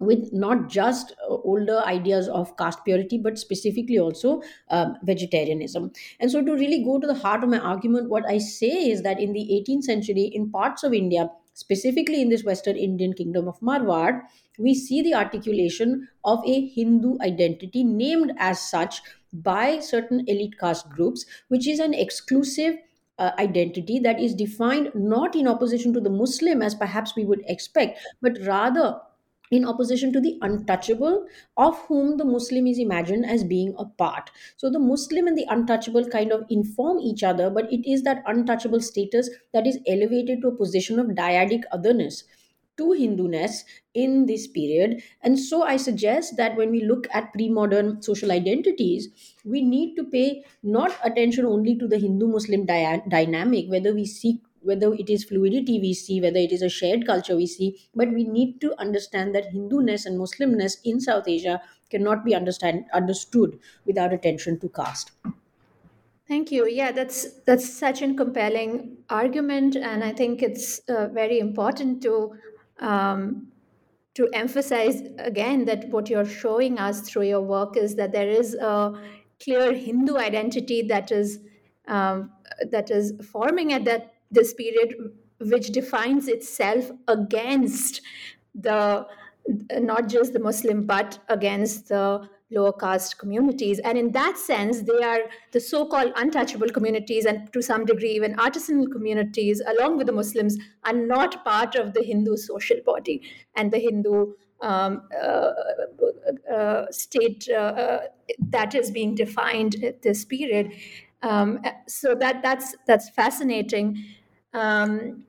[0.00, 5.92] with not just uh, older ideas of caste purity, but specifically also um, vegetarianism.
[6.18, 9.02] And so, to really go to the heart of my argument, what I say is
[9.02, 13.46] that in the 18th century, in parts of India, specifically in this Western Indian kingdom
[13.46, 14.22] of Marwar,
[14.58, 20.88] we see the articulation of a Hindu identity named as such by certain elite caste
[20.90, 22.76] groups, which is an exclusive
[23.18, 27.42] uh, identity that is defined not in opposition to the Muslim as perhaps we would
[27.46, 28.98] expect, but rather
[29.50, 34.30] in opposition to the untouchable, of whom the Muslim is imagined as being a part.
[34.56, 38.22] So the Muslim and the untouchable kind of inform each other, but it is that
[38.26, 42.24] untouchable status that is elevated to a position of dyadic otherness
[42.76, 45.02] to Hindu-ness in this period.
[45.22, 49.08] And so I suggest that when we look at pre-modern social identities,
[49.44, 54.40] we need to pay not attention only to the Hindu-Muslim dy- dynamic, whether we seek
[54.62, 58.12] whether it is fluidity we see, whether it is a shared culture we see, but
[58.12, 63.58] we need to understand that Hindu-ness and Muslimness in South Asia cannot be understand understood
[63.84, 65.12] without attention to caste.
[66.28, 66.68] Thank you.
[66.68, 72.34] Yeah, that's that's such a compelling argument, and I think it's uh, very important to
[72.78, 73.48] um,
[74.14, 78.54] to emphasize again that what you're showing us through your work is that there is
[78.54, 78.92] a
[79.42, 81.40] clear Hindu identity that is
[81.88, 82.30] um,
[82.70, 84.94] that is forming at that this period
[85.38, 88.00] which defines itself against
[88.54, 89.06] the
[89.78, 93.78] not just the muslim but against the lower caste communities.
[93.80, 95.20] And in that sense they are
[95.52, 100.58] the so-called untouchable communities and to some degree even artisanal communities along with the muslims
[100.84, 103.22] are not part of the hindu social body
[103.54, 105.52] and the hindu um, uh,
[106.52, 108.00] uh, state uh, uh
[108.50, 110.72] that is being defined at this period.
[111.22, 114.04] Um, so that that's that's fascinating
[114.52, 115.24] um,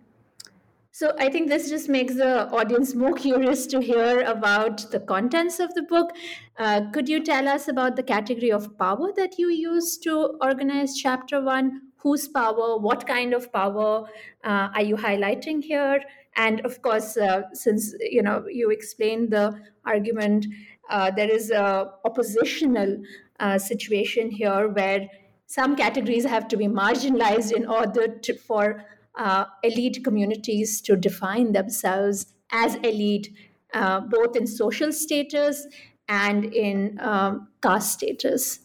[0.93, 5.59] so I think this just makes the audience more curious to hear about the contents
[5.59, 6.11] of the book.
[6.59, 10.95] Uh, could you tell us about the category of power that you use to organize
[10.95, 11.81] chapter one?
[11.97, 12.77] Whose power?
[12.77, 14.09] What kind of power
[14.43, 16.01] uh, are you highlighting here?
[16.35, 20.45] And of course, uh, since you know you explained the argument,
[20.89, 23.01] uh, there is a oppositional
[23.39, 25.07] uh, situation here where
[25.47, 28.85] some categories have to be marginalized in order to, for
[29.17, 33.29] uh, elite communities to define themselves as elite,
[33.73, 35.67] uh, both in social status
[36.07, 38.59] and in um, caste status.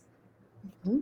[0.87, 0.99] Mm-hmm.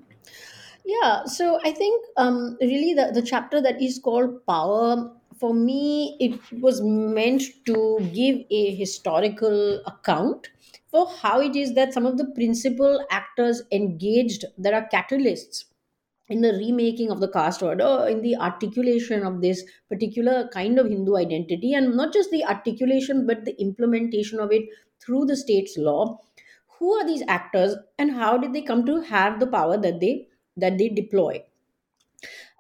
[0.85, 6.17] Yeah, so I think um, really the, the chapter that is called Power, for me,
[6.21, 10.49] it was meant to give a historical account
[10.91, 15.65] for how it is that some of the principal actors engaged, there are catalysts
[16.29, 20.89] in the remaking of the caste order, in the articulation of this particular kind of
[20.89, 24.65] Hindu identity, and not just the articulation, but the implementation of it
[25.01, 26.19] through the state's law.
[26.79, 30.29] Who are these actors, and how did they come to have the power that they
[30.57, 31.45] that they deploy?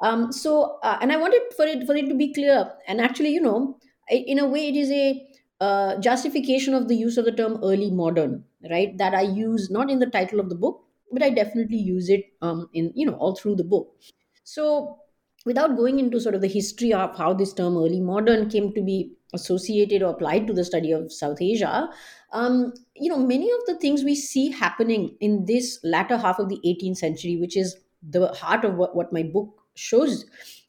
[0.01, 3.31] Um, so, uh, and I wanted for it for it to be clear, and actually,
[3.31, 3.79] you know,
[4.11, 5.27] in a way, it is a
[5.61, 8.97] uh, justification of the use of the term early modern, right?
[8.99, 10.84] That I use not in the title of the book,
[11.15, 13.97] but I definitely use it um, in you know all through the book.
[14.45, 14.99] So
[15.47, 18.83] without going into sort of the history of how this term early modern came to
[18.83, 21.89] be associated or applied to the study of South Asia,
[22.33, 26.49] um, you know many of the things we see happening in this latter half of
[26.49, 30.27] the 18th century, which is the heart of what, what my book shows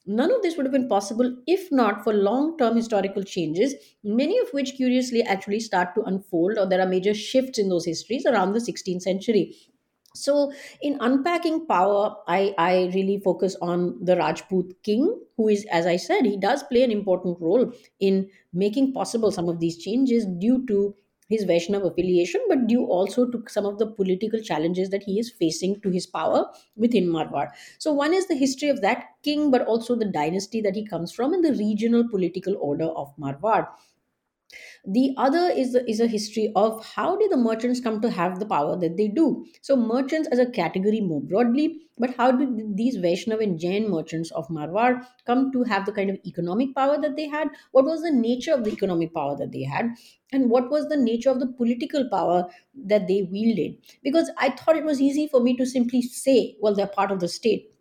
[0.07, 4.37] None of this would have been possible if not for long term historical changes, many
[4.37, 8.25] of which curiously actually start to unfold, or there are major shifts in those histories
[8.25, 9.55] around the 16th century
[10.15, 10.51] so
[10.81, 15.95] in unpacking power i i really focus on the rajput king who is as i
[15.95, 20.65] said he does play an important role in making possible some of these changes due
[20.67, 20.95] to
[21.27, 25.31] his Vaishnav affiliation, but due also to some of the political challenges that he is
[25.31, 27.49] facing to his power within Marwar.
[27.79, 31.11] So, one is the history of that king, but also the dynasty that he comes
[31.11, 33.69] from and the regional political order of Marwar
[34.87, 38.45] the other is is a history of how did the merchants come to have the
[38.45, 39.45] power that they do.
[39.61, 44.29] So merchants as a category more broadly but how did these vaishnav and jain merchants
[44.31, 47.47] of marwar come to have the kind of economic power that they had?
[47.71, 49.91] What was the nature of the economic power that they had?
[50.33, 52.49] And what was the nature of the political power
[52.91, 53.77] that they wielded?
[54.03, 57.19] Because i thought it was easy for me to simply say well they're part of
[57.21, 57.71] the state.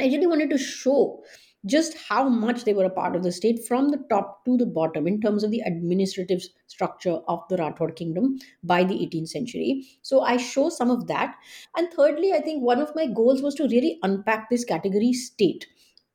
[0.00, 1.24] I really wanted to show
[1.68, 4.66] just how much they were a part of the state from the top to the
[4.66, 9.86] bottom in terms of the administrative structure of the Rathod kingdom by the 18th century.
[10.02, 11.36] So I show some of that.
[11.76, 15.66] And thirdly, I think one of my goals was to really unpack this category state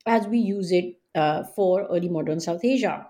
[0.06, 3.06] as we use it uh, for early modern South Asia.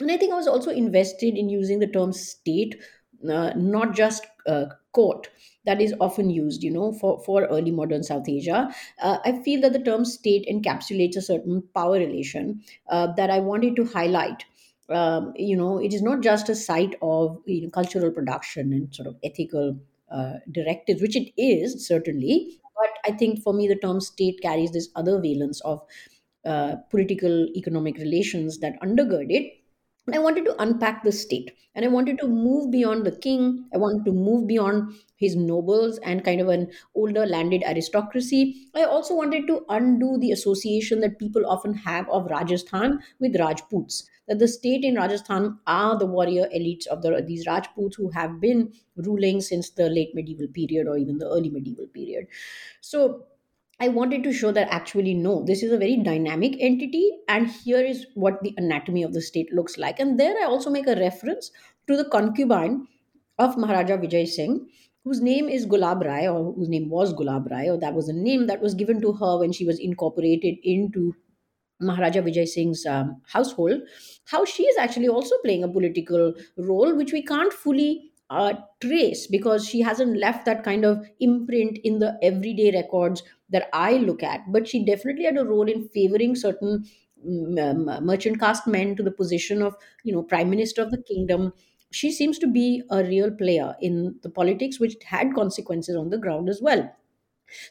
[0.00, 2.80] And I think I was also invested in using the term state,
[3.22, 5.30] not just uh, court
[5.64, 8.74] that is often used you know for, for early modern south asia.
[9.00, 13.38] Uh, i feel that the term state encapsulates a certain power relation uh, that i
[13.40, 14.44] wanted to highlight.
[14.88, 18.94] Um, you know it is not just a site of you know, cultural production and
[18.94, 19.78] sort of ethical
[20.10, 24.72] uh, directives which it is certainly but i think for me the term state carries
[24.72, 25.82] this other valence of
[26.44, 29.61] uh, political economic relations that undergird it
[30.12, 33.68] I wanted to unpack the state and I wanted to move beyond the king.
[33.72, 38.68] I wanted to move beyond his nobles and kind of an older landed aristocracy.
[38.74, 44.08] I also wanted to undo the association that people often have of Rajasthan with Rajputs.
[44.26, 48.40] That the state in Rajasthan are the warrior elites of the, these Rajputs who have
[48.40, 52.26] been ruling since the late medieval period or even the early medieval period.
[52.80, 53.26] So
[53.82, 57.80] I wanted to show that actually, no, this is a very dynamic entity, and here
[57.80, 59.98] is what the anatomy of the state looks like.
[59.98, 61.50] And there I also make a reference
[61.88, 62.86] to the concubine
[63.40, 64.68] of Maharaja Vijay Singh,
[65.02, 68.12] whose name is Gulab Rai, or whose name was Gulab Rai, or that was a
[68.12, 71.16] name that was given to her when she was incorporated into
[71.80, 73.80] Maharaja Vijay Singh's um, household.
[74.26, 79.26] How she is actually also playing a political role, which we can't fully uh, trace
[79.26, 84.22] because she hasn't left that kind of imprint in the everyday records that I look
[84.22, 84.40] at.
[84.50, 86.84] But she definitely had a role in favoring certain
[87.26, 91.52] um, merchant caste men to the position of, you know, prime minister of the kingdom.
[91.90, 96.18] She seems to be a real player in the politics, which had consequences on the
[96.18, 96.90] ground as well.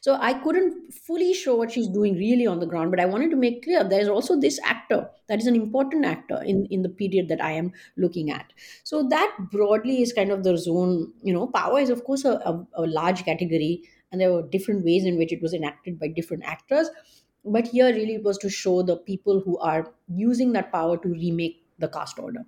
[0.02, 3.32] So I couldn't fully show what she's doing really on the ground, but I wanted
[3.32, 6.90] to make clear there's also this actor that is an important actor in, in the
[6.90, 8.54] period that I am looking at.
[8.84, 12.34] So that broadly is kind of the zone, you know, power is of course a,
[12.34, 16.08] a, a large category and there were different ways in which it was enacted by
[16.08, 16.90] different actors.
[17.44, 21.10] But here really it was to show the people who are using that power to
[21.10, 22.46] remake the caste order.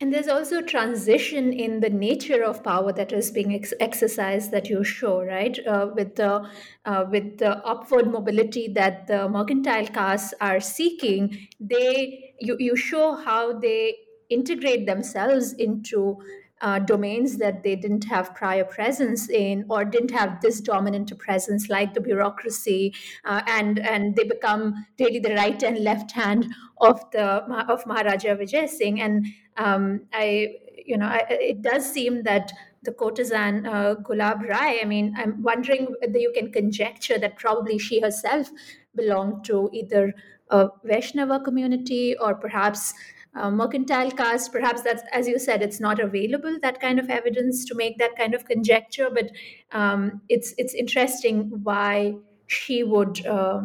[0.00, 4.70] And there's also transition in the nature of power that is being ex- exercised that
[4.70, 5.58] you show, right?
[5.66, 6.48] Uh, with the
[6.86, 13.14] uh, with the upward mobility that the mercantile castes are seeking, they you, you show
[13.14, 13.94] how they
[14.30, 16.16] integrate themselves into
[16.60, 21.68] uh, domains that they didn't have prior presence in or didn't have this dominant presence
[21.68, 22.94] like the bureaucracy
[23.24, 26.46] uh, and and they become really the right and left hand
[26.80, 27.26] of the
[27.68, 29.00] of Maharaja Vijay Singh.
[29.00, 32.52] And um, I you know I, it does seem that
[32.82, 37.78] the courtesan uh, Gulab Rai I mean I'm wondering whether you can conjecture that probably
[37.78, 38.50] she herself
[38.94, 40.12] belonged to either
[40.50, 42.92] a Vaishnava community or perhaps
[43.34, 44.52] uh, mercantile caste.
[44.52, 48.16] Perhaps that's, as you said, it's not available that kind of evidence to make that
[48.16, 49.08] kind of conjecture.
[49.12, 49.30] But
[49.72, 52.14] um, it's it's interesting why
[52.46, 53.62] she would uh,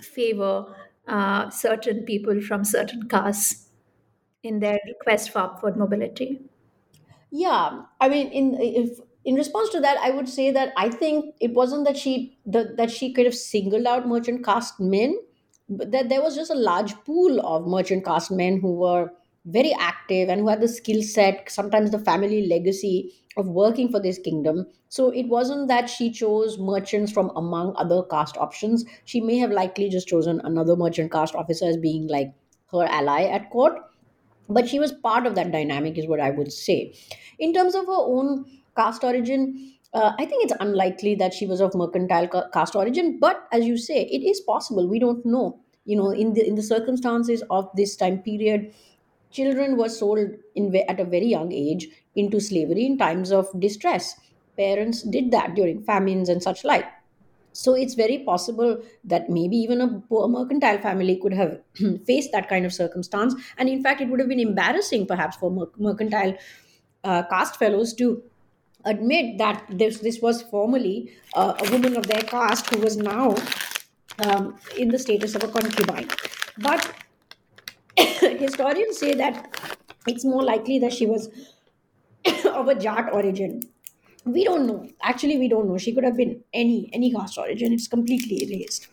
[0.00, 0.74] favor
[1.06, 3.68] uh, certain people from certain castes
[4.42, 6.40] in their request for upward mobility.
[7.30, 11.34] Yeah, I mean, in if in response to that, I would say that I think
[11.40, 15.18] it wasn't that she that, that she kind of singled out merchant caste men,
[15.70, 19.10] that there was just a large pool of merchant caste men who were
[19.46, 24.00] very active and who had the skill set, sometimes the family legacy of working for
[24.00, 24.66] this kingdom.
[24.88, 28.84] So it wasn't that she chose merchants from among other caste options.
[29.04, 32.32] She may have likely just chosen another merchant caste officer as being like
[32.72, 33.74] her ally at court
[34.48, 36.94] but she was part of that dynamic is what i would say
[37.38, 38.44] in terms of her own
[38.76, 39.44] caste origin
[39.92, 43.64] uh, i think it's unlikely that she was of mercantile ca- caste origin but as
[43.66, 44.88] you say it is possible.
[44.88, 45.60] We don't know.
[45.84, 48.72] You know in the in the circumstances of this time period
[49.30, 54.14] children were sold in at a very young age into slavery in times of distress.
[54.56, 56.86] Parents did that during famines and such like.
[57.52, 61.60] So it's very possible that maybe even a poor mercantile family could have
[62.06, 63.34] faced that kind of circumstance.
[63.58, 66.36] And in fact, it would have been embarrassing perhaps for mer- mercantile
[67.04, 68.22] uh, caste fellows to
[68.84, 73.34] admit that this, this was formerly uh, a woman of their caste who was now
[74.24, 76.08] um, in the status of a concubine.
[76.58, 76.92] But
[77.96, 79.76] historians say that
[80.06, 81.28] it's more likely that she was
[82.44, 83.62] of a Jat origin.
[84.24, 84.88] We don't know.
[85.02, 85.78] Actually we don't know.
[85.78, 87.72] She could have been any any caste origin.
[87.72, 88.88] It's completely erased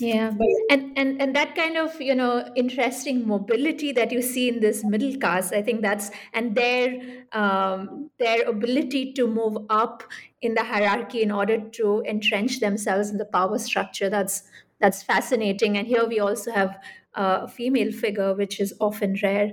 [0.00, 0.32] yeah.
[0.70, 4.82] And and and that kind of you know interesting mobility that you see in this
[4.82, 10.02] middle class i think that's and their um, their ability to move up
[10.40, 14.42] in the hierarchy in order to entrench themselves in the power structure that's
[14.80, 15.76] that's fascinating.
[15.76, 16.80] And here we also have
[17.14, 19.52] a female figure which is often rare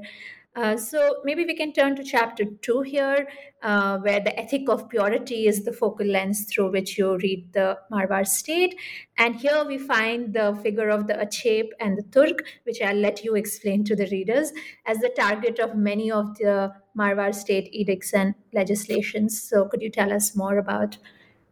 [0.58, 3.28] uh, so maybe we can turn to chapter two here,
[3.62, 7.78] uh, where the ethic of purity is the focal lens through which you read the
[7.92, 8.74] Marwar state.
[9.20, 13.24] And here we find the figure of the Achep and the Turk, which I'll let
[13.24, 14.52] you explain to the readers,
[14.88, 19.40] as the target of many of the Marwar state edicts and legislations.
[19.40, 20.98] So could you tell us more about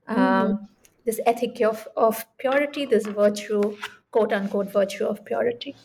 [0.08, 0.64] um, mm-hmm.
[1.06, 3.78] this ethic of, of purity, this virtue,
[4.10, 5.76] quote unquote, virtue of purity?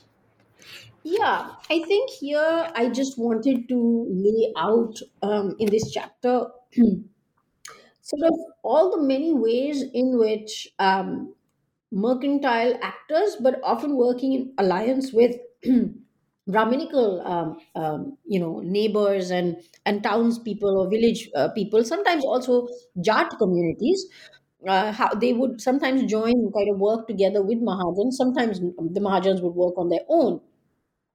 [1.03, 6.47] Yeah, I think here I just wanted to lay out um, in this chapter
[8.03, 11.35] sort of all the many ways in which um,
[11.93, 15.37] mercantile actors, but often working in alliance with
[16.49, 22.69] Brahminical, um, um, you know, neighbors and and townspeople or village uh, people, sometimes also
[23.01, 24.07] Jat communities,
[24.67, 28.13] uh, how they would sometimes join, kind of work together with Mahajans.
[28.15, 30.41] Sometimes the Mahajans would work on their own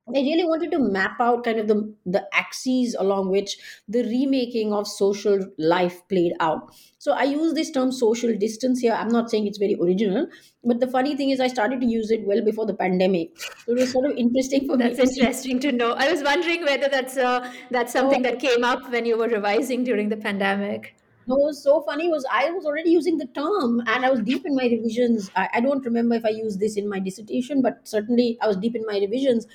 [0.08, 4.72] I really wanted to map out kind of the the axes along which the remaking
[4.72, 6.76] of social life played out.
[6.99, 8.93] So I use this term social distance here.
[8.93, 10.28] I'm not saying it's very original,
[10.64, 13.32] but the funny thing is I started to use it well before the pandemic.
[13.39, 15.06] So it was sort of interesting for that's me.
[15.06, 15.93] That's interesting to know.
[15.93, 19.28] I was wondering whether that's uh, that's something oh, that came up when you were
[19.28, 20.95] revising during the pandemic.
[21.28, 24.45] No, was so funny was I was already using the term and I was deep
[24.45, 25.32] in my revisions.
[25.36, 28.58] I, I don't remember if I used this in my dissertation, but certainly I was
[28.58, 29.47] deep in my revisions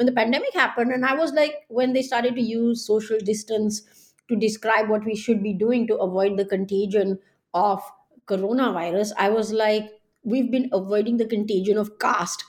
[0.00, 4.14] when the pandemic happened and i was like when they started to use social distance
[4.30, 7.18] to describe what we should be doing to avoid the contagion
[7.52, 7.82] of
[8.26, 9.90] coronavirus i was like
[10.22, 12.44] we've been avoiding the contagion of caste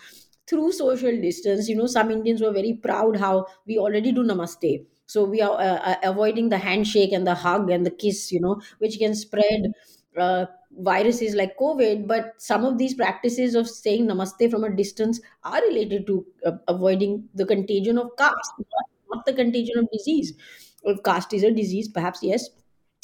[0.48, 1.70] through social distance.
[1.70, 4.86] You know some indians were very proud how we already do namaste.
[5.08, 8.42] So we are uh, uh avoiding the handshake and the hug and the kiss you
[8.42, 9.72] know which can spread
[10.18, 10.46] uh,
[10.80, 15.62] viruses like COVID, but some of these practices of saying namaste from a distance are
[15.62, 18.52] related to uh, avoiding the contagion of caste,
[19.14, 20.34] not the contagion of disease.
[20.84, 22.50] If caste is a disease, perhaps yes.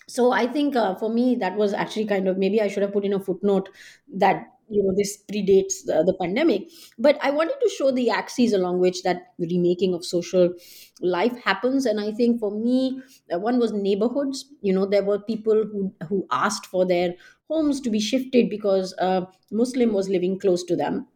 [0.07, 2.93] So I think uh, for me that was actually kind of maybe I should have
[2.93, 3.70] put in a footnote
[4.15, 8.51] that you know this predates the, the pandemic but i wanted to show the axes
[8.51, 10.53] along which that remaking of social
[10.99, 13.01] life happens and i think for me
[13.34, 17.13] uh, one was neighborhoods you know there were people who who asked for their
[17.50, 21.08] homes to be shifted because a muslim was living close to them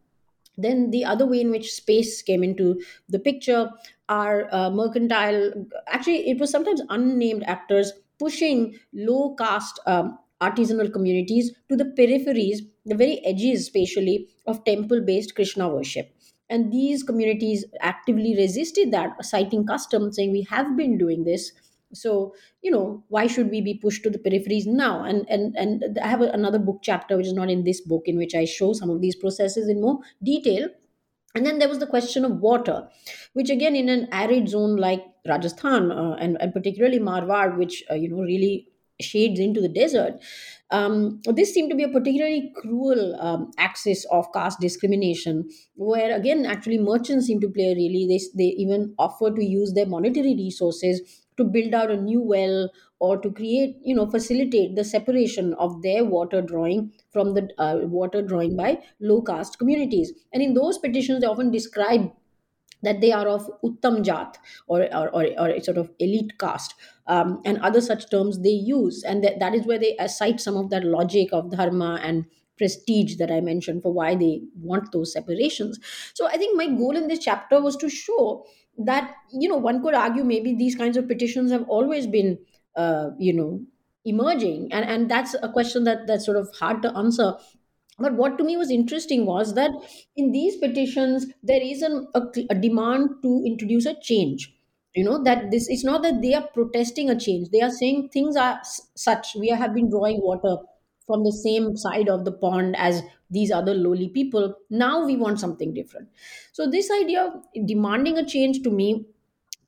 [0.56, 3.70] then the other way in which space came into the picture
[4.08, 5.52] are uh, mercantile.
[5.88, 12.58] Actually, it was sometimes unnamed actors pushing low caste um, artisanal communities to the peripheries,
[12.84, 16.14] the very edges, spatially, of temple based Krishna worship.
[16.50, 21.52] And these communities actively resisted that, citing custom, saying, We have been doing this.
[21.94, 25.04] So, you know, why should we be pushed to the peripheries now?
[25.04, 28.16] And and and I have another book chapter, which is not in this book, in
[28.16, 30.68] which I show some of these processes in more detail
[31.34, 32.88] and then there was the question of water,
[33.32, 37.94] which again, in an arid zone like Rajasthan uh, and, and particularly Marwar, which uh,
[37.94, 38.68] you know really
[39.00, 40.22] shades into the desert,
[40.70, 46.44] um, this seemed to be a particularly cruel um, axis of caste discrimination, where again,
[46.44, 50.34] actually, merchants seem to play a really they they even offer to use their monetary
[50.34, 55.54] resources to build out a new well or to create you know facilitate the separation
[55.54, 60.12] of their water drawing from the uh, water drawing by low caste communities.
[60.32, 62.12] And in those petitions they often describe
[62.82, 66.74] that they are of uttam jat or, or, or, or sort of elite caste
[67.06, 69.04] um, and other such terms they use.
[69.04, 72.26] And that, that is where they cite some of that logic of dharma and
[72.58, 75.78] prestige that i mentioned for why they want those separations.
[76.14, 78.44] So i think my goal in this chapter was to show
[78.78, 82.38] that you know one could argue maybe these kinds of petitions have always been
[82.76, 83.60] uh, you know
[84.04, 84.72] emerging.
[84.72, 87.34] And and that's a question that that's sort of hard to answer.
[87.98, 89.70] But what to me was interesting was that
[90.16, 94.52] in these petitions there is an, a, a demand to introduce a change.
[94.94, 97.48] You know that this it's not that they are protesting a change.
[97.50, 98.60] They are saying things are
[98.96, 99.34] such.
[99.34, 100.56] We have been drawing water
[101.12, 105.40] from the same side of the pond as these other lowly people now we want
[105.40, 106.08] something different
[106.52, 109.06] so this idea of demanding a change to me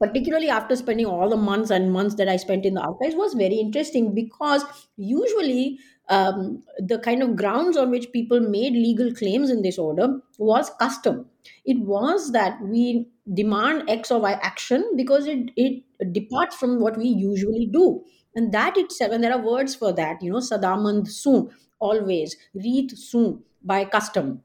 [0.00, 3.34] particularly after spending all the months and months that I spent in the archives, was
[3.34, 4.64] very interesting because
[4.96, 5.78] usually
[6.08, 10.70] um, the kind of grounds on which people made legal claims in this order was
[10.78, 11.26] custom.
[11.64, 16.98] It was that we demand X or Y action because it, it departs from what
[16.98, 18.04] we usually do.
[18.34, 22.90] And that itself, and there are words for that, you know, Sadamand soon, always, Reet
[22.96, 24.42] soon, by custom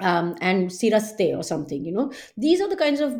[0.00, 2.12] um, and siraste or something you know.
[2.36, 3.14] These are the kinds of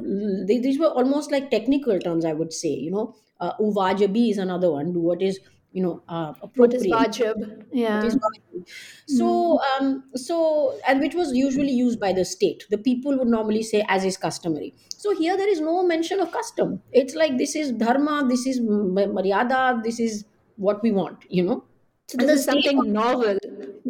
[0.47, 3.15] these were almost like technical terms i would say you know.
[3.39, 4.95] Uh, uvajabi is another one.
[4.95, 5.39] Do what is
[5.77, 7.37] you know uh, What is wajib?
[7.73, 8.09] Yeah.
[8.09, 8.67] Is wajib.
[9.07, 13.63] so um so and which was usually used by the state the people would normally
[13.63, 17.55] say as is customary so here there is no mention of custom it's like this
[17.57, 20.25] is dharma this is ma- maryada this is
[20.57, 21.65] what we want you know
[22.09, 23.39] So and this the is something novel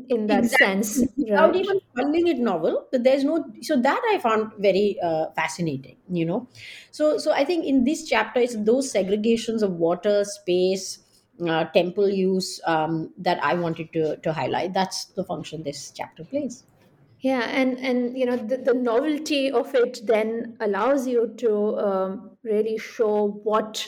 [0.08, 1.56] in that sense, exactly without right?
[1.56, 6.24] even calling it novel but there's no so that i found very uh, fascinating you
[6.24, 6.48] know
[6.92, 10.98] so so i think in this chapter it's those segregations of water space
[11.48, 14.72] uh, temple use um, that i wanted to to highlight.
[14.72, 16.64] That's the function this chapter plays.
[17.20, 22.30] Yeah, and and you know the, the novelty of it then allows you to um,
[22.42, 23.86] really show what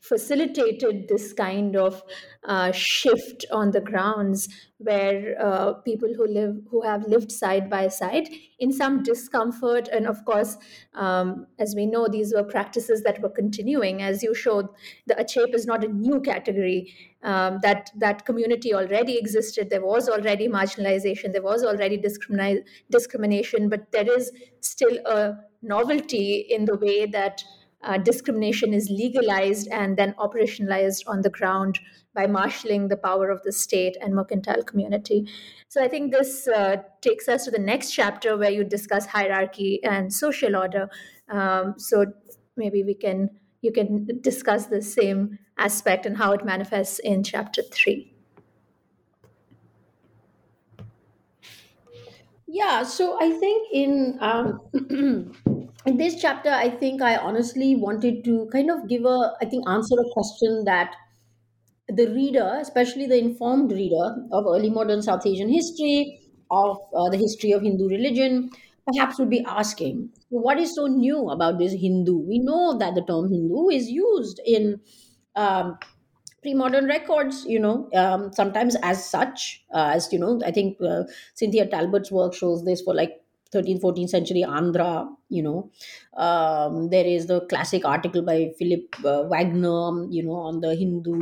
[0.00, 2.02] facilitated this kind of
[2.44, 4.48] uh, shift on the grounds
[4.78, 8.28] where uh, people who live who have lived side by side
[8.58, 9.88] in some discomfort.
[9.88, 10.56] And of course
[10.94, 14.00] um, as we know these were practices that were continuing.
[14.00, 14.68] As you showed
[15.06, 19.68] the achep is not a new category um, that that community already existed.
[19.68, 21.32] There was already marginalization.
[21.32, 23.68] There was already discrimina- discrimination.
[23.68, 27.44] But there is still a novelty in the way that
[27.82, 31.78] uh, discrimination is legalized and then operationalized on the ground
[32.14, 35.28] by marshalling the power of the state and mercantile community.
[35.68, 39.80] So I think this uh, takes us to the next chapter where you discuss hierarchy
[39.84, 40.88] and social order.
[41.28, 42.06] Um, so
[42.56, 43.30] maybe we can
[43.62, 48.14] you can discuss the same aspect and how it manifests in chapter three.
[52.50, 54.60] yeah so i think in um,
[55.90, 59.68] in this chapter i think i honestly wanted to kind of give a i think
[59.68, 60.94] answer a question that
[61.88, 66.20] the reader, especially the informed reader of early modern South Asian history,
[66.50, 68.50] of uh, the history of Hindu religion,
[68.86, 72.16] perhaps would be asking, what is so new about this Hindu?
[72.16, 74.80] We know that the term Hindu is used in
[75.36, 75.78] um,
[76.42, 81.04] pre-modern records, you know, um, sometimes as such, uh, as you know, I think uh,
[81.34, 83.19] Cynthia Talbot's work shows this for like
[83.52, 84.90] 13th 14th century andhra
[85.28, 85.70] you know
[86.26, 91.18] um, there is the classic article by philip uh, Wagoner you know on the hindu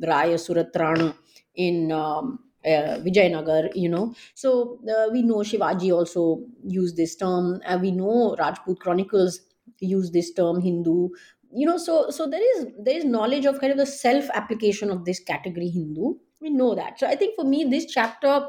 [0.00, 1.14] Raya Suratrana
[1.54, 4.14] in um, uh, Vijayanagar, you know.
[4.34, 7.60] So uh, we know Shivaji also used this term.
[7.66, 9.40] Uh, we know Rajput Chronicles
[9.80, 11.08] use this term Hindu.
[11.54, 14.90] You know, so so there is there is knowledge of kind of the self application
[14.90, 16.14] of this category Hindu.
[16.40, 16.98] We know that.
[16.98, 18.48] So I think for me, this chapter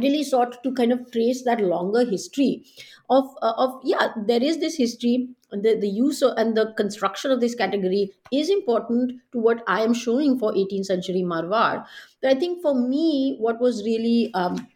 [0.00, 2.64] really sought to kind of trace that longer history
[3.10, 7.30] of uh, of yeah there is this history the, the use of, and the construction
[7.30, 11.84] of this category is important to what i am showing for 18th century marwar.
[12.20, 14.66] But i think for me what was really um,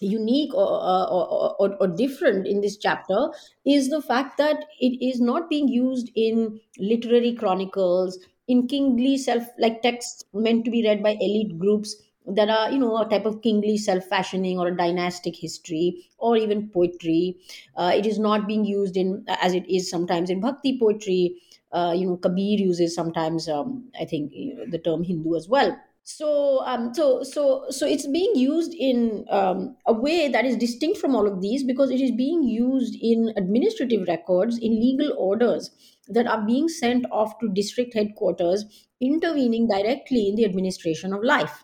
[0.00, 3.28] unique or, or, or, or, different in this chapter
[3.66, 9.44] is the fact that it is not being used in literary chronicles in kingly self
[9.58, 11.96] like texts meant to be read by elite groups
[12.26, 16.68] that are you know a type of kingly self-fashioning or a dynastic history or even
[16.70, 17.36] poetry.
[17.76, 21.40] Uh, it is not being used in as it is sometimes in bhakti poetry.
[21.72, 25.48] Uh, you know kabir uses sometimes um, i think you know, the term hindu as
[25.48, 25.76] well.
[26.02, 30.98] So um, so so so it's being used in um, a way that is distinct
[30.98, 35.70] from all of these because it is being used in administrative records in legal orders
[36.08, 38.64] that are being sent off to district headquarters
[39.00, 41.62] intervening directly in the administration of life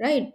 [0.00, 0.32] right.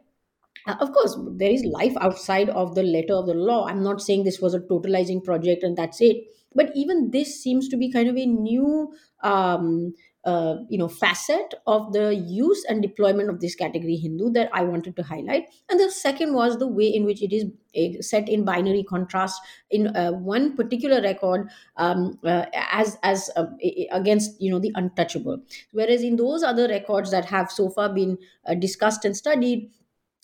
[0.68, 3.68] Uh, of course there is life outside of the letter of the law.
[3.68, 6.18] I'm not saying this was a totalizing project and that's it.
[6.55, 8.93] But even this seems to be kind of a new
[9.24, 9.93] um,
[10.26, 14.63] uh, you know facet of the use and deployment of this category hindu that i
[14.63, 15.45] wanted to highlight.
[15.69, 17.45] And the second was the way in which it is
[17.78, 23.45] uh, set in binary contrast in uh, one particular record um, uh, as as uh,
[23.91, 25.41] against you know the untouchable.
[25.71, 29.71] Whereas in those other records that have so far been uh, discussed and studied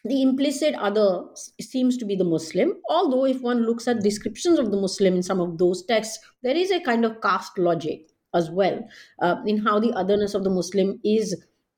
[0.03, 1.25] the implicit other
[1.59, 2.73] seems to be the muslim.
[2.89, 6.55] Although if one looks at descriptions of the muslim in some of those texts there
[6.55, 8.79] is a kind of caste logic as well
[9.21, 11.35] uh, in how the otherness of the muslim is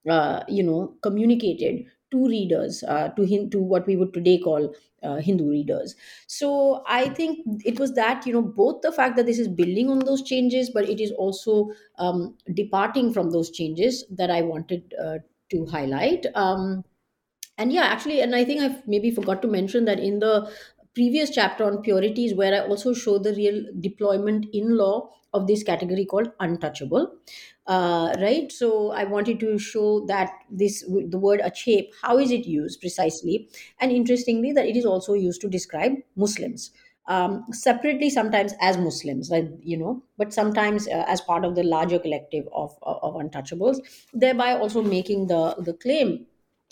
[0.09, 4.73] uh, you know communicated to readers uh, to hin- to what we would today call
[5.01, 5.95] uh, hindu readers.
[6.27, 9.89] So i think it was that you know both the fact that this is building
[9.89, 14.93] on those changes but it is also um, departing from those changes that i wanted
[15.03, 15.17] uh,
[15.49, 16.25] to highlight.
[16.35, 16.83] Um,
[17.57, 20.51] and yeah actually and i think i've maybe forgot to mention that in the
[20.95, 25.63] previous chapter on purities where i also show the real deployment in law of this
[25.63, 27.11] category called untouchable
[27.67, 28.51] uh, right?
[28.51, 33.49] So i wanted to show that this the word achep how is it used precisely?
[33.79, 36.71] And interestingly that it is also used to describe muslims
[37.07, 41.63] um, separately sometimes as muslims like you know but sometimes uh, as part of the
[41.63, 43.77] larger collective of, of, of untouchables
[44.13, 46.25] thereby also making the the claim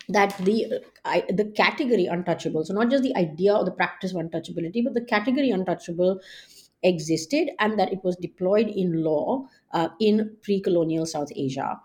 [0.09, 2.65] that the I, the category untouchable.
[2.65, 6.19] So not just the idea or the practice of untouchability but the category untouchable
[6.83, 11.79] existed and that it was deployed in law uh, in pre-colonial south asia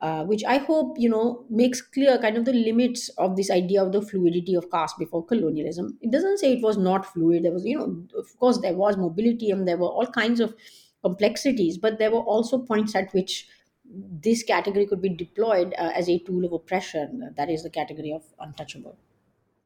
[0.00, 3.82] uh, which i hope you know makes clear kind of the limits of this idea
[3.82, 5.98] of the fluidity of caste before colonialism.
[6.00, 7.44] It doesn't say it was not fluid.
[7.44, 10.54] There was you know of course there was mobility and there were all kinds of
[11.02, 13.46] complexities but there were also points at which
[13.92, 17.34] this category could be deployed uh, as a tool of oppression.
[17.36, 18.96] That is the category of untouchable.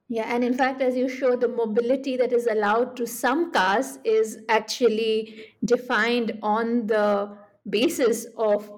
[0.08, 3.98] Yeah, and in fact, as you show, the mobility that is allowed to some castes
[4.04, 7.36] is actually defined on the
[7.68, 8.70] basis of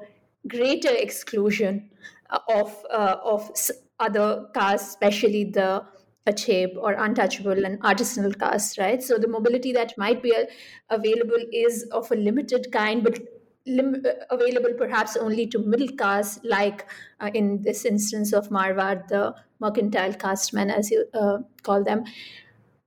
[0.47, 1.90] greater exclusion
[2.30, 3.51] uh, of uh, of
[3.99, 5.84] other castes, especially the
[6.26, 9.03] achep or untouchable and artisanal castes, right?
[9.03, 10.44] So the mobility that might be uh,
[10.90, 13.18] available is of a limited kind, but
[13.66, 16.86] lim- uh, available perhaps only to middle caste, like
[17.20, 22.04] uh, in this instance of Marwar, the mercantile castemen, as you uh, call them.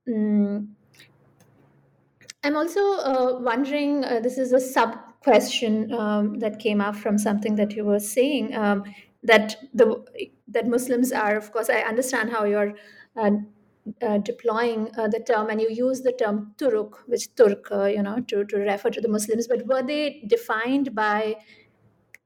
[0.08, 0.68] Mm.
[2.42, 7.18] I'm also uh, wondering uh, this is a sub question um, that came up from
[7.18, 8.84] something that you were saying um,
[9.22, 10.02] that the
[10.48, 12.74] that Muslims are, of course, I understand how you're
[14.02, 17.84] uh, uh, deploying uh, the term and you use the term turuk which turk uh,
[17.84, 21.36] you know to, to refer to the muslims but were they defined by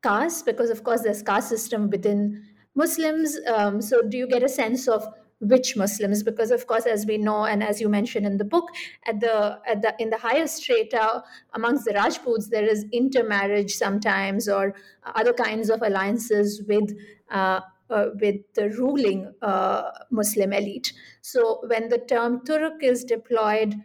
[0.04, 0.46] caste?
[0.46, 2.44] Because of course there's caste system within
[2.74, 3.36] muslims.
[3.54, 5.06] Um, so do you get a sense of
[5.40, 6.22] which muslims?
[6.22, 8.66] Because of course as we know and as you mentioned in the book
[9.06, 11.22] at the at the in the higher strata
[11.54, 14.74] amongst the rajputs there is intermarriage sometimes or
[15.20, 16.96] other kinds of alliances with
[17.94, 20.92] uh, with the ruling uh, Muslim elite.
[21.22, 23.76] So when the term Turk is deployed,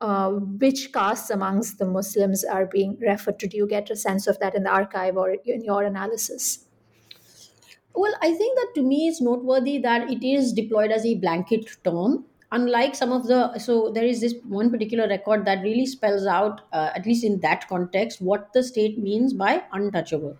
[0.00, 3.48] uh, which castes amongst the Muslims are being referred to?
[3.48, 6.64] Do you get a sense of that in the archive or in your analysis?
[7.94, 11.68] Well, I think that to me it's noteworthy that it is deployed as a blanket
[11.82, 16.26] term unlike some of the so there is this one particular record that really spells
[16.26, 20.36] out uh, at least in that context what the state means by untouchable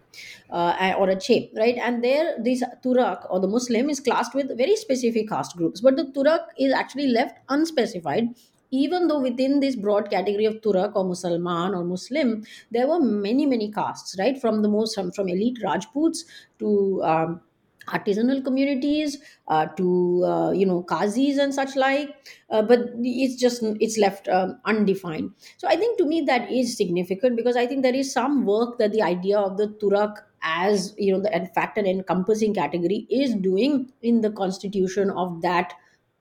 [0.51, 1.77] uh, or a chep right?
[1.77, 5.97] And there this turak or the muslim is classed with very specific caste groups but
[5.97, 8.29] the turak is actually left unspecified.
[8.71, 13.45] Even though within this broad category of turak or musalman or muslim there were many
[13.45, 14.41] many castes right?
[14.41, 16.25] From the most from, from elite rajputs
[16.59, 17.41] to um,
[17.89, 19.17] artisanal communities
[19.49, 22.15] uh, to uh, you know qazis and such like
[22.51, 25.31] uh, but it's just it's left um, undefined.
[25.57, 28.79] So i think to me that is significant because i think there is some work
[28.79, 33.07] that the idea of the turak as you know the in fact an encompassing category
[33.11, 35.75] is doing in the constitution of that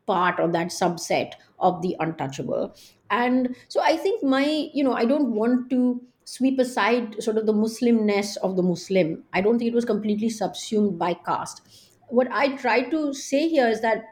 [0.05, 2.73] part or that subset of the untouchable.
[3.09, 6.01] And so i think my you know i don't want to
[6.33, 10.29] sweep aside sort of the muslimness of the muslim i don't think it was completely
[10.29, 11.61] subsumed by caste
[12.09, 14.05] what i try to say here is that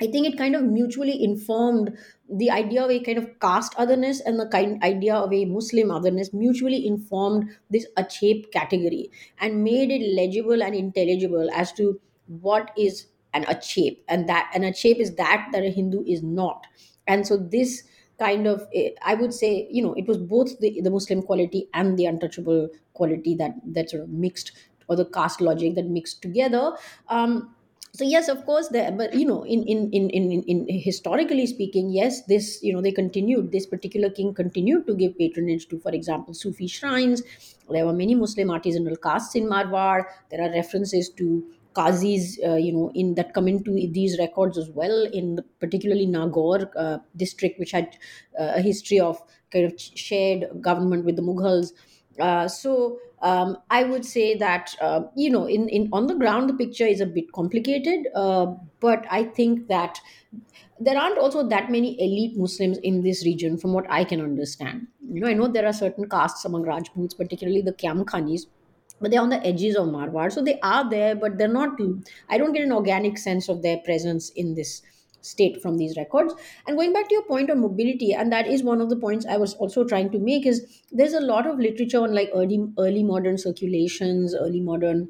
[0.00, 1.96] I think it kind of mutually informed
[2.28, 5.90] the idea of a kind of caste otherness and the kind idea of a Muslim
[5.90, 12.70] otherness mutually informed this Achep category and made it legible and intelligible as to what
[12.78, 16.66] is an Achep and that an Achep is that that a Hindu is not.
[17.06, 17.82] And so this
[18.18, 21.68] kind of eh, I would say you know it was both the, the Muslim quality
[21.74, 24.52] and the untouchable quality that that sort of mixed
[24.88, 26.76] or the caste logic that mixed together.
[27.08, 27.54] Um,
[27.94, 31.46] so yes of course there but you know in in, in in in in historically
[31.46, 35.78] speaking yes this you know they continued this particular king continued to give patronage to
[35.80, 37.22] for example sufi shrines
[37.70, 41.28] there were many muslim artisanal castes in marwar there are references to
[41.74, 46.06] qazis uh, you know in that come into these records as well in the, particularly
[46.06, 47.96] nagaur uh, district which had
[48.38, 49.20] uh, a history of
[49.52, 51.72] kind of shared government with the mughals
[52.20, 56.48] uh, so um, I would say that uh, you know in, in on the ground
[56.48, 60.00] the picture is a bit complicated, uh, but I think that
[60.80, 64.86] there aren't also that many elite Muslims in this region, from what I can understand.
[65.10, 68.42] You know, I know there are certain castes among Rajputs, particularly the Kyamkhanis,
[69.00, 71.78] but they're on the edges of Marwar, so they are there, but they're not.
[72.28, 74.82] I don't get an organic sense of their presence in this
[75.20, 76.32] state from these records
[76.66, 79.26] and going back to your point on mobility and that is one of the points
[79.26, 82.60] i was also trying to make is there's a lot of literature on like early
[82.78, 85.08] early modern circulations early modern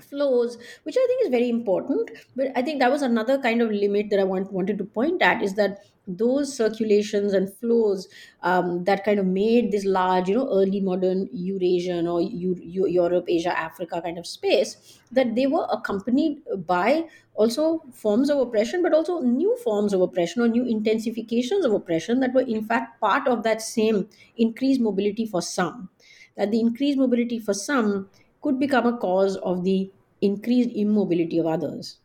[0.00, 3.70] flows which i think is very important but i think that was another kind of
[3.70, 8.08] limit that i want, wanted to point at is that those circulations and flows
[8.42, 12.86] um, that kind of made this large you know early modern eurasian or Eu- Eu-
[12.86, 18.82] europe asia africa kind of space that they were accompanied by also forms of oppression
[18.82, 23.00] but also new forms of oppression or new intensifications of oppression that were in fact
[23.00, 25.88] part of that same increased mobility for some.
[26.36, 28.10] That the increased mobility for some
[28.44, 29.90] could become a cause of the
[30.20, 31.98] increased immobility of others.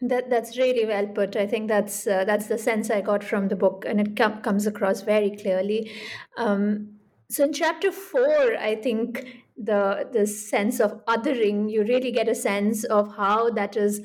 [0.00, 1.36] That that's really well put.
[1.36, 4.40] I think that's uh, that's the sense I got from the book, and it com-
[4.42, 5.90] comes across very clearly.
[6.36, 12.28] Um, so in chapter four, I think the the sense of othering, you really get
[12.28, 14.00] a sense of how that is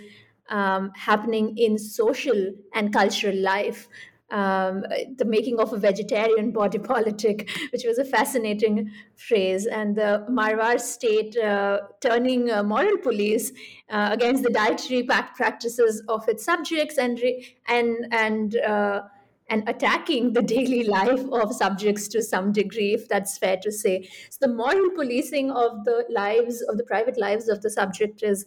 [0.49, 3.87] um, happening in social and cultural life
[4.33, 4.83] um,
[5.17, 10.79] the making of a vegetarian body politic, which was a fascinating phrase, and the Marwar
[10.79, 13.51] state uh, turning uh, moral police
[13.89, 17.21] uh, against the dietary practices of its subjects and
[17.67, 19.03] and and uh,
[19.47, 24.09] and attacking the daily life of subjects to some degree, if that's fair to say.
[24.31, 28.45] So the moral policing of the lives of the private lives of the subject is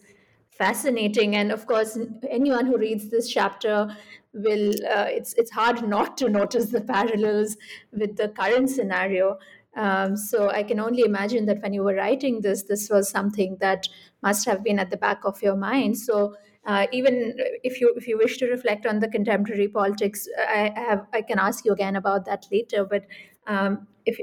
[0.50, 1.98] fascinating and of course
[2.30, 3.94] anyone who reads this chapter
[4.36, 7.56] will uh, it's it's hard not to notice the parallels
[7.92, 9.38] with the current scenario.
[9.76, 13.58] Um, so i can only imagine that when you were writing this this was something
[13.60, 13.86] that
[14.22, 15.98] must have been at the back of your mind.
[15.98, 16.34] So
[16.64, 21.06] uh, even if you if you wish to reflect on the contemporary politics i have
[21.12, 22.84] i can ask you again about that later.
[22.84, 23.04] But
[23.46, 24.18] um, if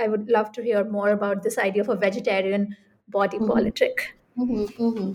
[0.00, 2.76] i would love to hear more about this idea of a vegetarian
[3.08, 3.46] body mm-hmm.
[3.46, 4.16] politic.
[4.38, 5.12] Mm-hmm, mm-hmm.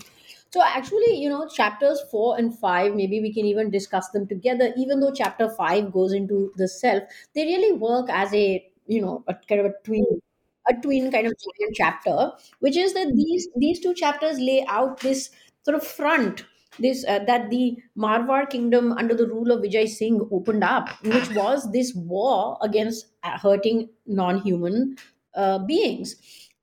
[0.51, 4.73] So actually, you know, chapters four and five, maybe we can even discuss them together.
[4.77, 7.03] Even though chapter five goes into the self,
[7.35, 10.05] they really work as a you know a kind of a twin
[10.69, 11.33] a twin kind of
[11.73, 15.29] chapter, which is that these these two chapters lay out this
[15.63, 16.45] sort of front
[16.79, 21.29] this uh, that the Marwar kingdom under the rule of Vijay Singh opened up, which
[21.35, 24.95] was this war against hurting non-human
[25.35, 26.15] uh, beings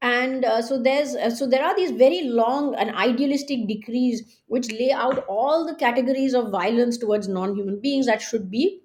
[0.02, 4.70] and uh, so there's uh, so there are these very long and idealistic decrees which
[4.72, 8.82] lay out all the categories of violence towards non-human beings that should be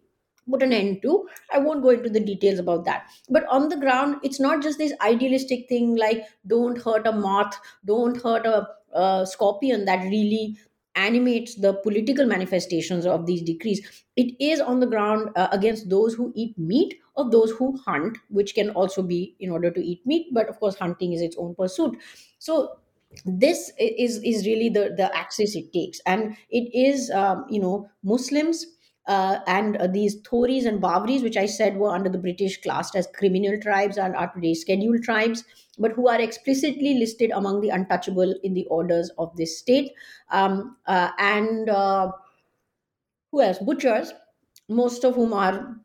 [0.50, 3.78] put an end to i won't go into the details about that but on the
[3.78, 8.68] ground it's not just this idealistic thing like don't hurt a moth don't hurt a,
[8.94, 10.58] a scorpion that really
[10.96, 14.04] animates the political manifestations of these decrees.
[14.18, 18.18] It is on the ground uh, against those who eat meat or those who hunt,
[18.30, 21.36] which can also be in order to eat meat, but of course, hunting is its
[21.38, 21.98] own pursuit.
[22.40, 22.78] So,
[23.26, 27.90] this is is really the the axis it takes and it is um, you know
[28.04, 28.66] muslims
[29.08, 32.96] uh, and uh, these Thoris and Bawris, which I said were under the British classed
[32.96, 35.44] as criminal tribes and are today scheduled tribes,
[35.80, 39.92] but who are explicitly listed among the untouchable in the orders of this state.
[40.30, 42.12] Um, uh, and uh,
[43.32, 43.58] who else?
[43.58, 44.14] Butchers,
[44.70, 45.76] most of whom are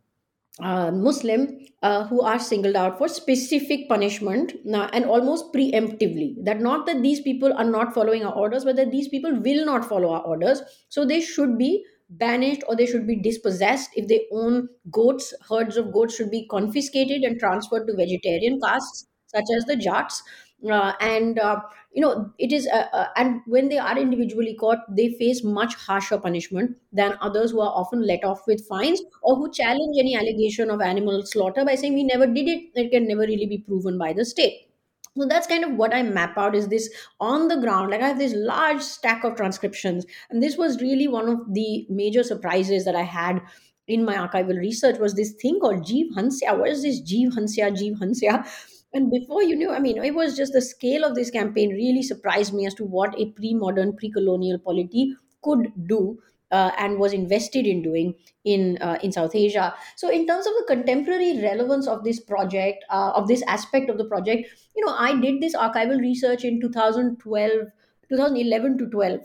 [0.63, 6.35] uh, Muslim uh, who are singled out for specific punishment uh, and almost preemptively.
[6.45, 9.67] That not that these people are not following our orders, but that these people will
[9.67, 10.63] not follow our orders.
[10.89, 13.91] So they should be banished or they should be dispossessed.
[13.97, 19.07] If they own goats, herds of goats should be confiscated and transferred to vegetarian castes
[19.27, 20.23] such as the Jats.
[20.71, 21.61] Uh, and uh,
[21.97, 25.75] you know it is uh, uh, and when they are individually caught they face much
[25.75, 30.15] harsher punishment than others who are often let off with fines or who challenge any
[30.15, 32.65] allegation of animal slaughter by saying we never did it.
[32.75, 34.69] It can never really be proven by the state.
[35.17, 37.91] So that's kind of what i map out is this on the ground.
[37.91, 41.87] Like i have this large stack of transcriptions and this was really one of the
[41.89, 43.41] major surprises that i had
[43.89, 46.59] in my archival research was this thing called jeev hansya.
[46.59, 48.47] What is this jeev hansya jeev hansya
[48.95, 52.03] and before you knew, I mean, it was just the scale of this campaign really
[52.03, 56.19] surprised me as to what a pre modern, pre colonial polity could do.
[56.53, 58.15] Uh, and was invested in doing
[58.45, 59.75] in uh, in South Asia.
[59.97, 63.99] So, in terms of the contemporary relevance of this project, uh, of this aspect of
[63.99, 67.67] the project, you know, I did this archival research in 2012,
[68.09, 69.21] 2011 to 12,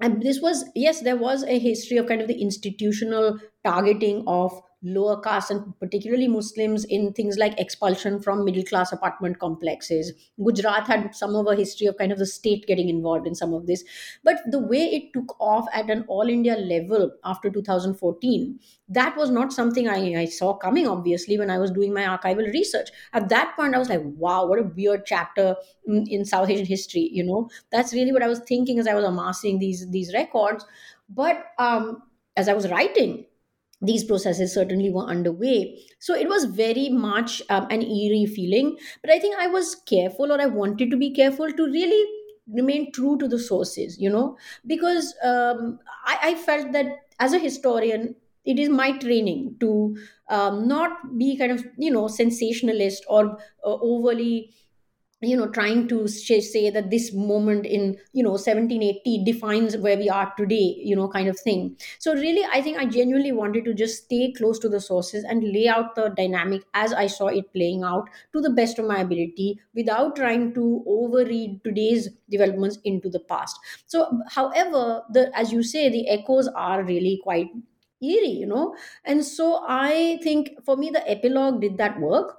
[0.00, 4.60] and this was yes, there was a history of kind of the institutional targeting of
[4.84, 10.12] lower caste and particularly Muslims in things like expulsion from middle class apartment complexes.
[10.42, 13.54] Gujarat had some of a history of kind of the state getting involved in some
[13.54, 13.82] of this.
[14.22, 18.58] But the way it took off at an all India level after 2014,
[18.88, 22.52] that was not something I, I saw coming, obviously, when I was doing my archival
[22.52, 22.90] research.
[23.14, 25.56] At that point, I was like, wow, what a weird chapter
[25.86, 27.08] in, in South Asian history.
[27.10, 30.66] You know, that's really what I was thinking as I was amassing these, these records.
[31.08, 32.02] But um,
[32.36, 33.24] as I was writing,
[33.86, 35.78] these processes certainly were underway.
[35.98, 38.76] So it was very much um, an eerie feeling.
[39.00, 42.04] But I think I was careful, or I wanted to be careful to really
[42.52, 46.86] remain true to the sources, you know, because um, I, I, felt that
[47.18, 48.14] as a historian,
[48.44, 49.96] it is my training to
[50.28, 54.52] um, not be kind of, you know, sensationalist or uh, overly
[55.24, 60.08] you know trying to say that this moment in you know 1780 defines where we
[60.08, 61.76] are today you know kind of thing.
[61.98, 65.42] So really i think i genuinely wanted to just stay close to the sources and
[65.56, 68.98] lay out the dynamic as i saw it playing out to the best of my
[69.00, 73.58] ability without trying to overread today's developments into the past.
[73.86, 77.48] So however the as you say the echoes are really quite
[78.02, 78.76] eerie you know?
[79.04, 82.38] And so i think for me the epilogue did that work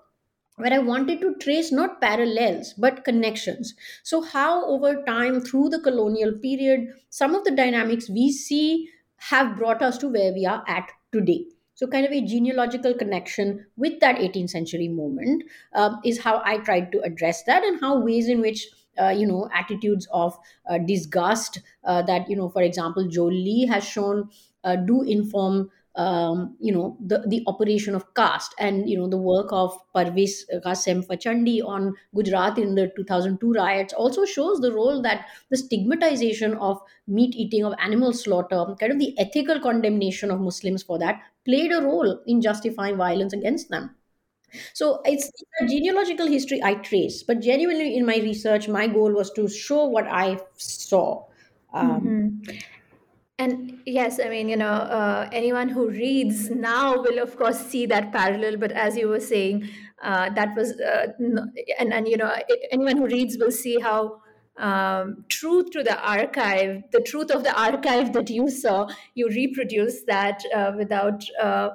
[0.57, 3.73] where I wanted to trace not parallels but connections.
[4.03, 9.57] So, how over time through the colonial period, some of the dynamics we see have
[9.57, 11.45] brought us to where we are at today.
[11.73, 15.43] So, kind of a genealogical connection with that 18th century moment
[15.73, 18.67] um, is how I tried to address that, and how ways in which
[19.01, 20.37] uh, you know attitudes of
[20.69, 24.29] uh, disgust uh, that you know, for example, Joel Lee has shown
[24.63, 29.17] uh, do inform um, you know the, the operation of caste and you know the
[29.17, 35.01] work of Parvez Qasim Fachandi on Gujarat in the 2002 riots also shows the role
[35.01, 40.41] that the stigmatization of meat eating of animal slaughter kind of the ethical condemnation of
[40.41, 43.95] Muslims for that played a role in justifying violence against them
[44.73, 45.31] so it's
[45.61, 49.85] a genealogical history I trace but genuinely in my research my goal was to show
[49.85, 51.25] what I saw
[51.73, 52.57] um, mm-hmm.
[53.37, 57.85] And yes, I mean, you know, uh, anyone who reads now will, of course, see
[57.87, 58.55] that parallel.
[58.55, 59.69] But as you were saying,
[60.01, 61.07] uh, that was, uh,
[61.77, 62.33] and and you know,
[62.71, 64.21] anyone who reads will see how
[64.55, 70.03] um, truth to the archive, the truth of the archive that you saw, you reproduce
[70.03, 71.71] that uh, without uh,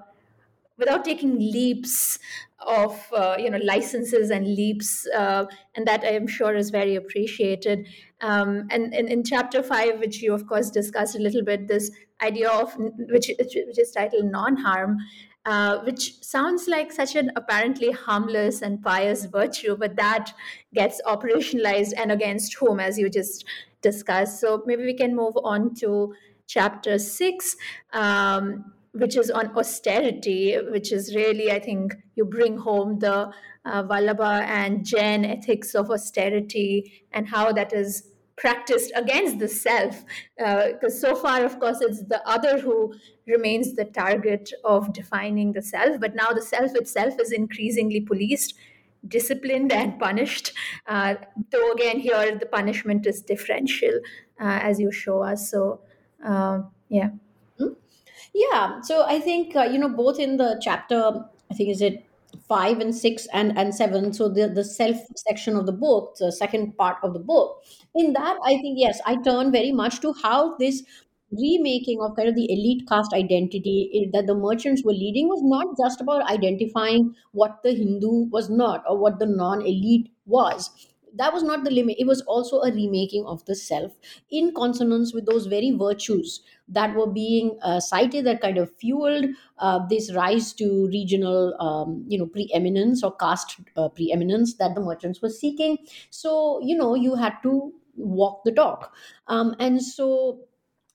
[0.79, 2.19] without taking leaps
[2.61, 7.87] of uh, you know licenses and leaps and that i am sure is very appreciated
[8.23, 11.91] um, and, and, in chapter five which you of course discussed a little bit this
[12.23, 14.99] idea of which, which is titled non-harm
[15.47, 20.33] uh, which sounds like such an apparently harmless and pious virtue but that
[20.75, 23.45] gets operationalized and against whom as you just
[23.83, 24.41] discussed.
[24.41, 26.15] So maybe we can move on to
[26.47, 27.57] chapter six
[27.93, 33.31] um, which is on austerity, which is really, I think, you bring home the
[33.65, 40.05] uh, Vallabha and Jain ethics of austerity and how that is practiced against the self.
[40.37, 42.95] Because uh, so far, of course, it's the other who
[43.27, 48.55] remains the target of defining the self, but now the self itself is increasingly policed.
[49.09, 50.53] Disciplined and punished,
[50.87, 51.15] uh,
[51.51, 53.93] though again here the punishment is differential,
[54.39, 55.51] uh, as you show us.
[55.51, 55.81] So,
[56.23, 57.09] uh, yeah.
[58.35, 62.05] Yeah, so I think uh, you know both in the chapter, I think is it
[62.51, 64.13] five and six and and seven.
[64.13, 64.97] So the the self
[65.27, 67.63] section of the book, the second part of the book.
[67.95, 70.83] In that, I think yes, I turn very much to how this
[71.33, 75.43] remaking of kind of the elite caste identity eh, that the merchants were leading was
[75.45, 80.71] not just about identifying what the Hindu was not or what the non-elite was.
[81.15, 81.97] That was not the limit.
[81.99, 83.99] It was also a remaking of the self
[84.31, 89.27] in consonance with those very virtues that were being uh, cited that kind of fueled
[89.59, 94.81] uh, this rise to regional um, you know preeminence or caste uh, preeminence that the
[94.81, 95.79] merchants were seeking
[96.11, 98.95] so you know you had to walk the talk
[99.27, 100.41] um, and so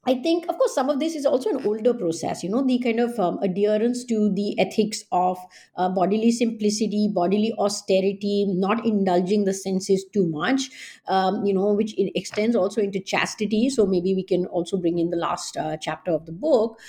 [0.07, 2.77] I think, of course, some of this is also an older process, you know, the
[2.77, 5.39] kind of um, adherence to the ethics of
[5.77, 10.69] uh, bodily simplicity, bodily austerity, not indulging the senses too much,
[11.07, 13.67] um, you know, which extends also into chastity.
[13.71, 16.79] So maybe we can also bring in the last uh, chapter of the book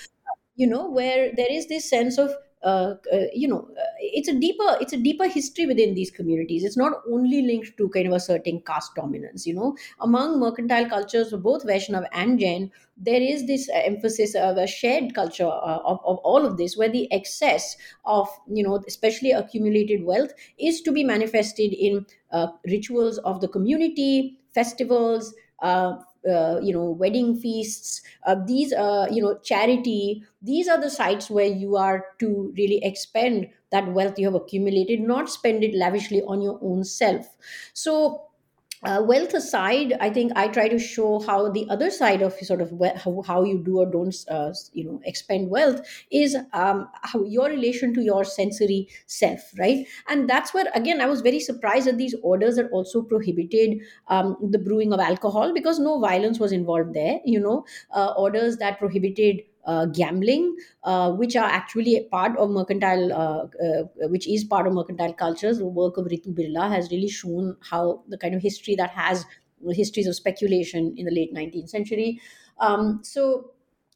[0.57, 2.31] you know where there is this sense of
[3.33, 6.65] you know uh, it's a deeper it's a deeper history within these communities.
[6.65, 9.77] It's not only linked to kind of asserting caste dominance you know.
[10.01, 15.15] Among mercantile cultures both vaishnav and jain there is this uh, emphasis of a shared
[15.15, 20.05] culture uh, of, of all of this where the excess of you know especially accumulated
[20.05, 25.97] wealth is to be manifested in uh, rituals of the community festivals uh,
[26.29, 31.31] uh, you know wedding feasts uh, these uh, you know charity these are the sites
[31.31, 36.23] where you are to really expend that wealth you have accumulated not spend it lavishly
[36.23, 37.27] on your own self.
[37.75, 38.23] So
[38.87, 42.61] uh, wealth aside i think i try to show how the other side of sort
[42.61, 45.81] of we- how, how you do or don't uh, you know expend wealth
[46.11, 49.87] is um, how your relation to your sensory self right?
[50.09, 54.37] And that's where again i was very surprised that these orders that also prohibited um,
[54.57, 57.65] the brewing of alcohol because no violence was involved there you know?
[57.95, 59.43] Uh, orders that prohibited
[59.87, 65.13] gambling, uh, which are actually part of mercantile, uh, uh, which is part of mercantile
[65.13, 65.59] cultures.
[65.59, 69.25] The work of Ritu Birla has really shown how the kind of history that has
[69.73, 72.21] histories of speculation in the late 19th century.
[72.59, 73.53] Um, so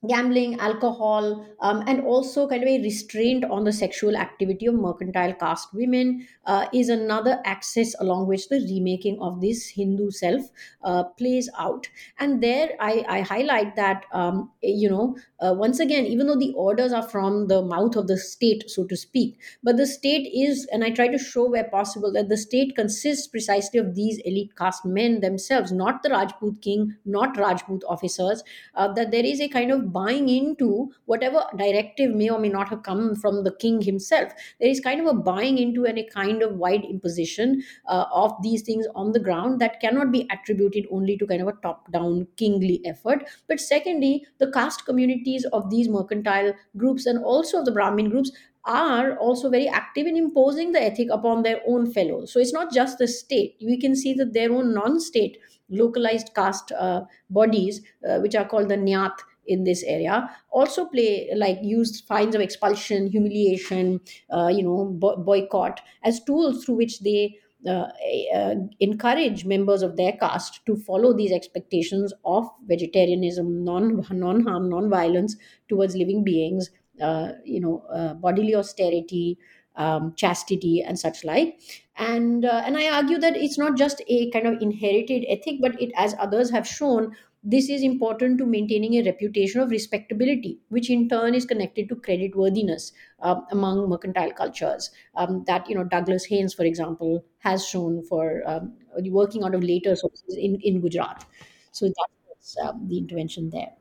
[0.08, 5.34] gambling, alcohol, um, and also kind of a restraint on the sexual activity of mercantile
[5.34, 10.42] caste women uh, is another axis along which the remaking of this Hindu self
[10.82, 11.86] uh, plays out.
[12.18, 16.54] And there I, I highlight that, um, you know, uh, once again, even though the
[16.54, 20.66] orders are from the mouth of the state, so to speak, but the state is,
[20.72, 24.56] and I try to show where possible, that the state consists precisely of these elite
[24.56, 28.42] caste men themselves, not the Rajput king, not Rajput officers,
[28.74, 32.68] uh, that there is a kind of buying into whatever directive may or may not
[32.68, 34.32] have come from the king himself.
[34.60, 38.32] There is kind of a buying into and a kind of wide imposition uh, of
[38.42, 41.90] these things on the ground that cannot be attributed only to kind of a top
[41.92, 43.24] down kingly effort.
[43.48, 48.30] But secondly, the caste communities of these mercantile groups and also of the Brahmin groups
[48.64, 52.32] are also very active in imposing the ethic upon their own fellows.
[52.32, 53.56] So it's not just the state.
[53.64, 55.38] We can see that their own non state
[55.70, 59.16] localized caste uh, bodies, uh, which are called the Nyat
[59.46, 64.00] in this area, also play like use fines of expulsion, humiliation,
[64.32, 67.36] uh, you know, bo- boycott as tools through which they
[67.66, 67.88] uh,
[68.34, 74.68] uh, encourage members of their caste to follow these expectations of vegetarianism, non non harm,
[74.70, 75.36] non violence
[75.68, 76.70] towards living beings,
[77.02, 79.38] uh, you know, uh, bodily austerity,
[79.76, 81.60] um, chastity, and such like.
[81.96, 85.80] And uh, and I argue that it's not just a kind of inherited ethic, but
[85.80, 90.90] it, as others have shown, this is important to maintaining a reputation of respectability, which
[90.90, 94.90] in turn is connected to creditworthiness um, among mercantile cultures.
[95.14, 98.76] Um, that you know, Douglas Haynes, for example, has shown for um,
[99.06, 101.24] working out of later sources in, in Gujarat.
[101.72, 103.72] So that's um, the intervention there.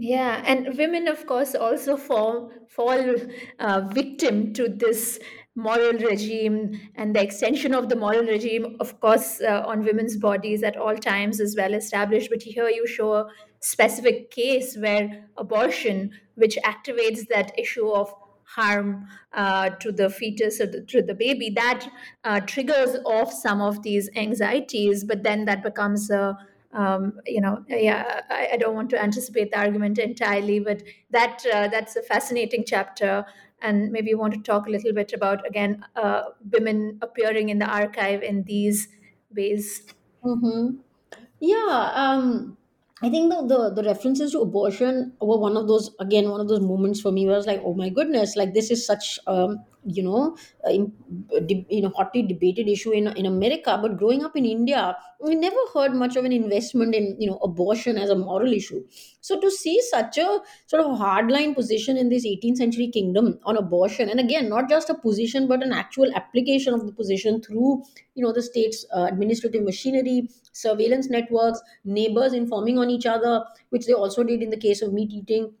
[0.00, 3.16] Yeah, and women, of course, also fall fall
[3.58, 5.18] uh, victim to this
[5.58, 10.62] moral regime and the extension of the moral regime, of course, uh, on women's bodies
[10.62, 12.30] at all times is well established.
[12.30, 13.28] But here you show a
[13.60, 20.66] specific case where abortion, which activates that issue of harm uh, to the fetus or
[20.66, 21.88] the, to the baby, that
[22.24, 26.38] uh, triggers off some of these anxieties, but then that becomes a
[26.72, 31.42] um, you know, yeah, I, I, don't want to anticipate the argument entirely, but that
[31.52, 33.24] uh, that's a fascinating chapter.
[33.60, 37.58] And maybe you want to talk a little bit about again uh, women appearing in
[37.58, 38.88] the archive in these
[39.34, 39.82] ways.
[40.24, 40.78] Mm-hmm.
[41.40, 42.58] Yeah, um,
[43.00, 46.48] I think the, the the references to abortion were one of those again one of
[46.48, 49.20] those moments for me where I was like, oh my goodness, like this is such
[49.28, 50.36] um, you know
[50.68, 50.92] in,
[51.70, 53.78] you know hotly debated issue in in America.
[53.80, 57.38] But growing up in India, we never heard much of an investment in you know
[57.38, 58.82] abortion as a moral issue.
[59.20, 63.56] So to see such a sort of hardline position in this 18th century kingdom on
[63.56, 67.82] abortion, and again not just a position but an actual application of the position through
[68.14, 70.28] you know the state's uh, administrative machinery,
[70.58, 74.92] surveillance networks, neighbors informing on each other, which they also did in the case of
[74.92, 75.54] meat eating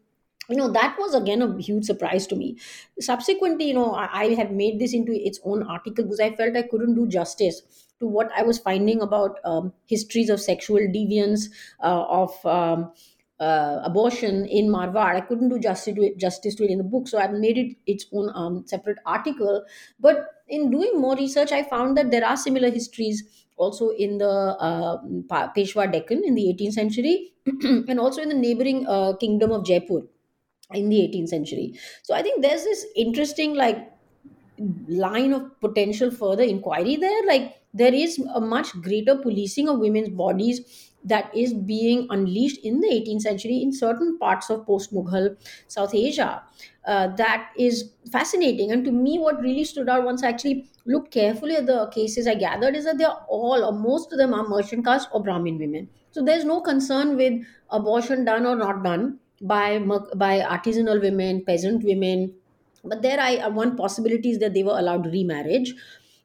[0.48, 2.56] you know that was again a huge surprise to me
[3.00, 6.56] subsequently you know i, I have made this into its own article because i felt
[6.56, 7.62] i couldn't do justice
[8.00, 11.50] to what i was finding about um, histories of sexual deviance
[11.82, 12.92] uh, of um,
[13.40, 15.14] uh, abortion in Marwar.
[15.14, 17.56] I couldn't do justice to it, justice to it in the book, so I made
[17.56, 19.64] it its own um, separate article.
[20.00, 23.22] But in doing more research, I found that there are similar histories
[23.58, 25.02] also in the uh,
[25.54, 27.32] Peshwa Deccan in the 18th century,
[27.64, 30.02] and also in the neighboring uh, kingdom of Jaipur
[30.74, 31.78] in the 18th century.
[32.02, 33.92] So i think there's this interesting like
[34.88, 37.24] line of potential further inquiry there.
[37.26, 42.80] Like there is a much greater policing of women's bodies that is being unleashed in
[42.80, 45.28] the 18th century in certain parts of post mughal
[45.68, 46.42] south asia.
[46.84, 48.70] Uh, that is fascinating.
[48.72, 52.26] And to me what really stood out once i actually looked carefully at the cases
[52.26, 55.58] i gathered is that they're all or most of them are merchant caste or brahmin
[55.58, 55.88] women.
[56.10, 59.78] So there's no concern with abortion done or not done by
[60.16, 62.34] by artisanal women, peasant women.
[62.84, 65.74] But there, I one possibility is that they were allowed remarriage,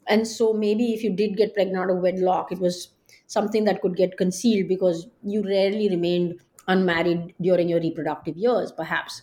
[0.08, 2.90] and so maybe if you did get pregnant out of wedlock, it was
[3.34, 9.22] something that could get concealed because you rarely remained unmarried during your reproductive years, perhaps.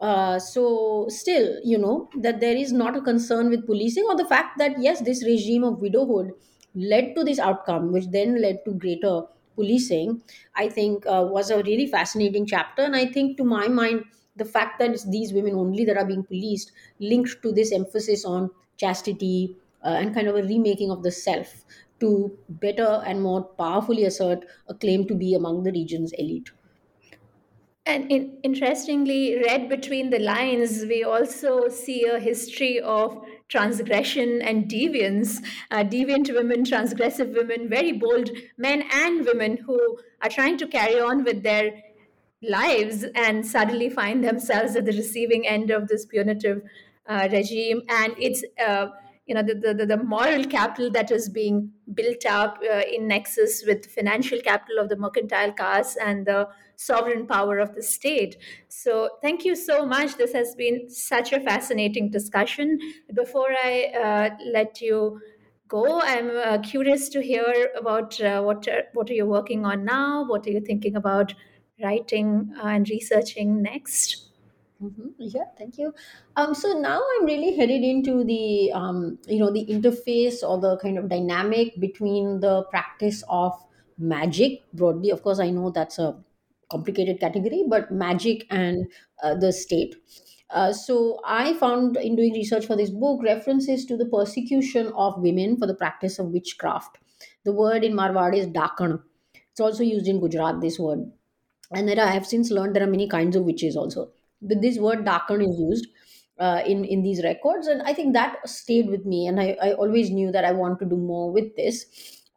[0.00, 4.26] Uh, so still, you know that there is not a concern with policing or the
[4.26, 6.32] fact that yes, this regime of widowhood
[6.74, 9.22] led to this outcome, which then led to greater
[9.54, 10.22] policing,
[10.54, 12.82] I think uh, was a really fascinating chapter.
[12.82, 14.04] And I think, to my mind,
[14.36, 18.22] the fact that it's these women only that are being policed linked to this emphasis
[18.26, 21.64] on chastity uh, and kind of a remaking of the self
[22.00, 26.50] to better and more powerfully assert a claim to be among the region's elite.
[27.86, 34.68] And in, interestingly, read between the lines, we also see a history of transgression and
[34.68, 35.40] deviance.
[35.70, 41.00] Uh, deviant women, transgressive women, very bold men and women who are trying to carry
[41.00, 41.70] on with their
[42.42, 46.62] lives and suddenly find themselves at the receiving end of this punitive
[47.08, 47.82] uh, regime.
[47.88, 48.88] And it's uh,
[49.26, 53.64] you know the, the, the moral capital that is being built up uh, in nexus
[53.66, 58.36] with financial capital of the mercantile class and the sovereign power of the state.
[58.68, 60.16] So thank you so much.
[60.16, 62.78] This has been such a fascinating discussion.
[63.14, 65.20] Before i uh, let you
[65.68, 69.84] go i'm uh, curious to hear about uh, what are, what are you working on
[69.84, 70.24] now?
[70.24, 71.34] What are you thinking about
[71.82, 74.26] writing and researching next
[74.82, 75.08] Mm-hmm.
[75.18, 75.94] Yeah, thank you.
[76.36, 80.76] Um, so now I'm really headed into the um, you know, the interface or the
[80.78, 83.54] kind of dynamic between the practice of
[83.96, 85.08] magic broadly.
[85.10, 86.22] Of course, I know that's a
[86.70, 88.86] complicated category, but magic and
[89.22, 89.96] uh, the state.
[90.50, 95.18] Uh, so I found in doing research for this book references to the persecution of
[95.20, 96.98] women for the practice of witchcraft.
[97.44, 99.02] The word in Marwari is dakan.
[99.50, 100.60] It's also used in Gujarat.
[100.60, 101.10] This word,
[101.72, 105.04] and there I have since learned there are many kinds of witches also this word
[105.04, 105.86] dakan is used
[106.38, 109.72] uh, in in these records and i think that stayed with me and I, I
[109.72, 111.86] always knew that i want to do more with this.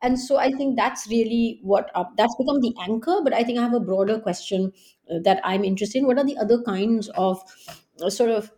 [0.02, 3.60] And so i think that's really what uh, that's become the anchor but i think
[3.60, 4.72] i have a broader question
[5.12, 6.08] uh, that i'm interested in.
[6.08, 7.41] What are the other kinds of
[8.02, 8.50] uh, sort of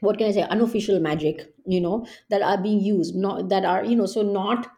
[0.00, 3.14] what can i say unofficial magic you know that are being used?
[3.14, 4.68] Not that are you know so not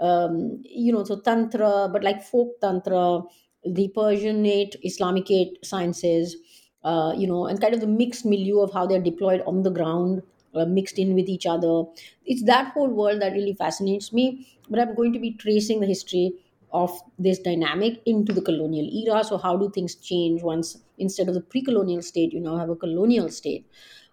[0.00, 3.22] um, you know so tantra but like folk tantra
[3.64, 6.36] the persianate islamicate sciences
[6.84, 9.70] uh, you know, and kind of the mixed milieu of how they're deployed on the
[9.70, 10.22] ground,
[10.54, 11.84] uh, mixed in with each other.
[12.24, 14.46] It's that whole world that really fascinates me.
[14.68, 16.32] But I'm going to be tracing the history
[16.72, 19.24] of this dynamic into the colonial era.
[19.24, 22.70] So, how do things change once instead of the pre colonial state, you now have
[22.70, 23.66] a colonial state?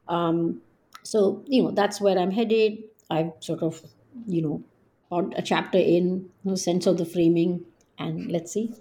[0.07, 0.61] Um,
[1.03, 2.83] so, you know, that's where I'm headed.
[3.09, 3.81] I've sort of,
[4.25, 4.63] you know,
[5.09, 7.65] got a chapter in, no sense of the framing,
[7.97, 8.73] and let's see.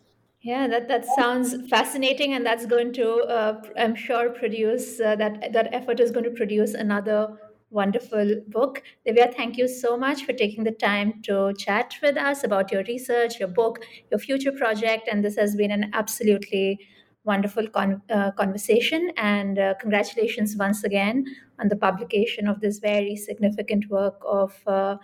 [0.47, 5.53] Yeah, that, that sounds fascinating, and that's going to, uh, I'm sure, produce uh, that
[5.53, 7.36] that effort is going to produce another
[7.70, 8.80] wonderful book.
[9.05, 12.84] Divya, thank you so much for taking the time to chat with us about your
[12.84, 13.80] research, your book,
[14.12, 16.78] your future project, and this has been an absolutely
[17.24, 19.10] wonderful con- uh, conversation.
[19.16, 21.24] And uh, congratulations once again
[21.59, 24.94] on the publication of this very significant work of uh,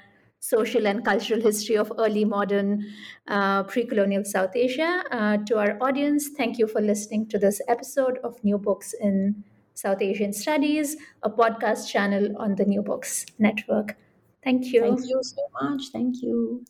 [0.42, 2.84] social and cultural history of early modern
[3.28, 5.04] uh, pre colonial South Asia.
[5.10, 9.44] Uh, to our audience, thank you for listening to this episode of New Books in
[9.74, 13.96] South Asian Studies, a podcast channel on the New Books Network.
[14.42, 14.80] Thank you.
[14.80, 15.06] Thank you.
[15.08, 15.82] you so much.
[15.92, 16.64] Thank you.